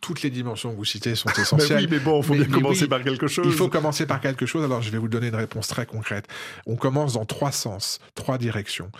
Toutes 0.00 0.22
les 0.22 0.30
dimensions 0.30 0.72
que 0.72 0.76
vous 0.76 0.84
citez 0.84 1.14
sont 1.14 1.28
essentielles. 1.38 1.80
oui, 1.80 1.88
mais 1.90 1.98
bon, 1.98 2.20
il 2.20 2.24
faut 2.24 2.34
bien 2.34 2.44
commencer 2.44 2.88
par 2.88 3.02
quelque 3.02 3.26
chose. 3.26 3.46
Il 3.46 3.52
faut 3.52 3.68
commencer 3.68 4.06
par 4.06 4.20
quelque 4.20 4.46
chose. 4.46 4.64
Alors, 4.64 4.82
je 4.82 4.90
vais 4.90 4.98
vous 4.98 5.08
donner 5.08 5.28
une 5.28 5.34
réponse 5.34 5.68
très 5.68 5.86
concrète. 5.86 6.26
On 6.66 6.76
commence 6.76 7.14
dans 7.14 7.24
trois 7.24 7.52
sens, 7.52 8.00
trois 8.14 8.38
directions. 8.38 8.90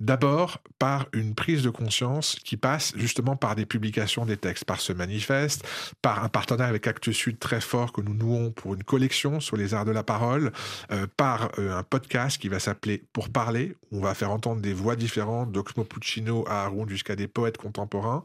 D'abord, 0.00 0.58
par 0.80 1.06
une 1.12 1.36
prise 1.36 1.62
de 1.62 1.70
conscience 1.70 2.36
qui 2.44 2.56
passe 2.56 2.92
justement 2.96 3.36
par 3.36 3.54
des 3.54 3.64
publications 3.64 4.26
des 4.26 4.36
textes, 4.36 4.64
par 4.64 4.80
ce 4.80 4.92
manifeste, 4.92 5.66
par 6.02 6.24
un 6.24 6.28
partenariat 6.28 6.68
avec 6.68 6.86
Actes 6.88 7.12
Sud 7.12 7.38
très 7.38 7.60
fort 7.60 7.92
que 7.92 8.00
nous 8.00 8.12
nouons 8.12 8.50
pour 8.50 8.74
une 8.74 8.82
collection 8.82 9.38
sur 9.38 9.56
les 9.56 9.72
arts 9.72 9.84
de 9.84 9.92
la 9.92 10.02
parole, 10.02 10.52
euh, 10.90 11.06
par 11.16 11.52
euh, 11.58 11.78
un 11.78 11.84
podcast 11.84 12.38
qui 12.38 12.48
va 12.48 12.58
s'appeler 12.58 13.04
Pour 13.12 13.28
parler, 13.28 13.76
où 13.92 13.98
on 13.98 14.02
va 14.02 14.14
faire 14.14 14.32
entendre 14.32 14.60
des 14.60 14.74
voix 14.74 14.96
différentes, 14.96 15.52
d'Oxmo 15.52 15.84
Puccino 15.84 16.44
à 16.48 16.64
Haroun 16.64 16.88
jusqu'à 16.88 17.14
des 17.14 17.28
poètes 17.28 17.56
contemporains. 17.56 18.24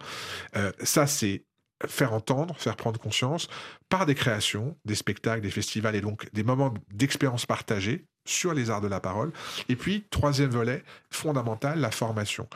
Euh, 0.56 0.72
ça, 0.82 1.06
c'est 1.06 1.44
faire 1.88 2.14
entendre, 2.14 2.56
faire 2.58 2.76
prendre 2.76 3.00
conscience 3.00 3.48
par 3.90 4.06
des 4.06 4.16
créations, 4.16 4.78
des 4.86 4.96
spectacles, 4.96 5.42
des 5.42 5.52
festivals 5.52 5.96
et 5.96 6.02
donc 6.02 6.32
des 6.34 6.44
moments 6.44 6.74
d'expérience 6.94 7.46
partagée 7.46 8.06
sur 8.26 8.54
les 8.54 8.70
arts 8.70 8.82
de 8.82 8.88
la 8.88 9.00
parole. 9.00 9.32
Et 9.70 9.76
puis, 9.76 10.06
troisième 10.12 10.50
volet 10.50 10.84
fondamental, 11.10 11.80
la 11.80 11.92
formation. 11.92 12.48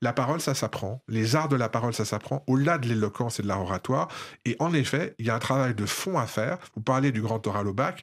La 0.00 0.12
parole, 0.12 0.40
ça 0.40 0.54
s'apprend. 0.54 1.02
Les 1.08 1.36
arts 1.36 1.48
de 1.48 1.56
la 1.56 1.68
parole, 1.68 1.94
ça 1.94 2.04
s'apprend 2.04 2.44
au-delà 2.46 2.78
de 2.78 2.88
l'éloquence 2.88 3.38
et 3.40 3.42
de 3.42 3.48
l'oratoire. 3.48 4.08
Et 4.44 4.56
en 4.58 4.74
effet, 4.74 5.14
il 5.18 5.26
y 5.26 5.30
a 5.30 5.34
un 5.34 5.38
travail 5.38 5.74
de 5.74 5.86
fond 5.86 6.18
à 6.18 6.26
faire. 6.26 6.58
Vous 6.74 6.82
parlez 6.82 7.12
du 7.12 7.22
grand 7.22 7.46
oral 7.46 7.68
au 7.68 7.72
bac. 7.72 8.02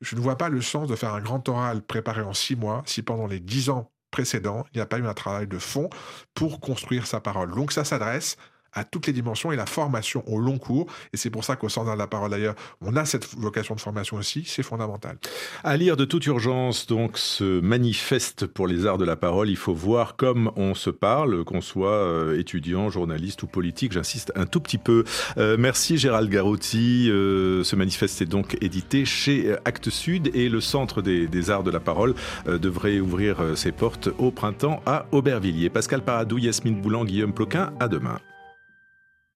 Je 0.00 0.16
ne 0.16 0.20
vois 0.20 0.38
pas 0.38 0.48
le 0.48 0.62
sens 0.62 0.88
de 0.88 0.96
faire 0.96 1.14
un 1.14 1.20
grand 1.20 1.46
oral 1.48 1.82
préparé 1.82 2.22
en 2.22 2.32
six 2.32 2.56
mois 2.56 2.82
si 2.86 3.02
pendant 3.02 3.26
les 3.26 3.40
dix 3.40 3.70
ans 3.70 3.90
précédents, 4.10 4.64
il 4.72 4.78
n'y 4.78 4.82
a 4.82 4.86
pas 4.86 4.98
eu 4.98 5.06
un 5.06 5.14
travail 5.14 5.46
de 5.46 5.58
fond 5.58 5.90
pour 6.34 6.60
construire 6.60 7.06
sa 7.06 7.20
parole. 7.20 7.50
Donc 7.52 7.72
ça 7.72 7.84
s'adresse 7.84 8.36
à 8.72 8.84
toutes 8.84 9.06
les 9.06 9.12
dimensions 9.12 9.52
et 9.52 9.56
la 9.56 9.66
formation 9.66 10.22
au 10.26 10.38
long 10.38 10.58
cours. 10.58 10.86
Et 11.12 11.16
c'est 11.16 11.30
pour 11.30 11.44
ça 11.44 11.56
qu'au 11.56 11.68
Centre 11.68 11.92
de 11.92 11.98
la 11.98 12.06
parole, 12.06 12.30
d'ailleurs, 12.30 12.54
on 12.80 12.96
a 12.96 13.04
cette 13.04 13.34
vocation 13.36 13.74
de 13.74 13.80
formation 13.80 14.16
aussi. 14.16 14.44
C'est 14.46 14.62
fondamental. 14.62 15.16
À 15.64 15.76
lire 15.76 15.96
de 15.96 16.04
toute 16.04 16.26
urgence, 16.26 16.86
donc, 16.86 17.18
ce 17.18 17.60
manifeste 17.60 18.46
pour 18.46 18.66
les 18.66 18.86
arts 18.86 18.98
de 18.98 19.04
la 19.04 19.16
parole. 19.16 19.48
Il 19.48 19.56
faut 19.56 19.74
voir 19.74 20.16
comme 20.16 20.50
on 20.56 20.74
se 20.74 20.90
parle, 20.90 21.44
qu'on 21.44 21.60
soit 21.60 21.90
euh, 21.90 22.38
étudiant, 22.38 22.90
journaliste 22.90 23.42
ou 23.42 23.46
politique. 23.46 23.92
J'insiste 23.92 24.32
un 24.36 24.46
tout 24.46 24.60
petit 24.60 24.78
peu. 24.78 25.04
Euh, 25.38 25.56
merci 25.58 25.98
Gérald 25.98 26.30
Garotti. 26.30 27.08
Euh, 27.10 27.64
ce 27.64 27.76
manifeste 27.76 28.22
est 28.22 28.26
donc 28.26 28.56
édité 28.60 29.04
chez 29.04 29.54
Actes 29.64 29.90
Sud 29.90 30.30
et 30.34 30.48
le 30.48 30.60
Centre 30.60 31.02
des, 31.02 31.26
des 31.26 31.50
arts 31.50 31.62
de 31.62 31.70
la 31.70 31.80
parole 31.80 32.14
devrait 32.46 33.00
ouvrir 33.00 33.38
ses 33.56 33.72
portes 33.72 34.08
au 34.18 34.30
printemps 34.30 34.80
à 34.86 35.06
Aubervilliers. 35.12 35.70
Pascal 35.70 36.02
Paradou, 36.02 36.38
Yasmine 36.38 36.80
Boulan, 36.80 37.04
Guillaume 37.04 37.32
Ploquin, 37.32 37.72
à 37.80 37.88
demain. 37.88 38.18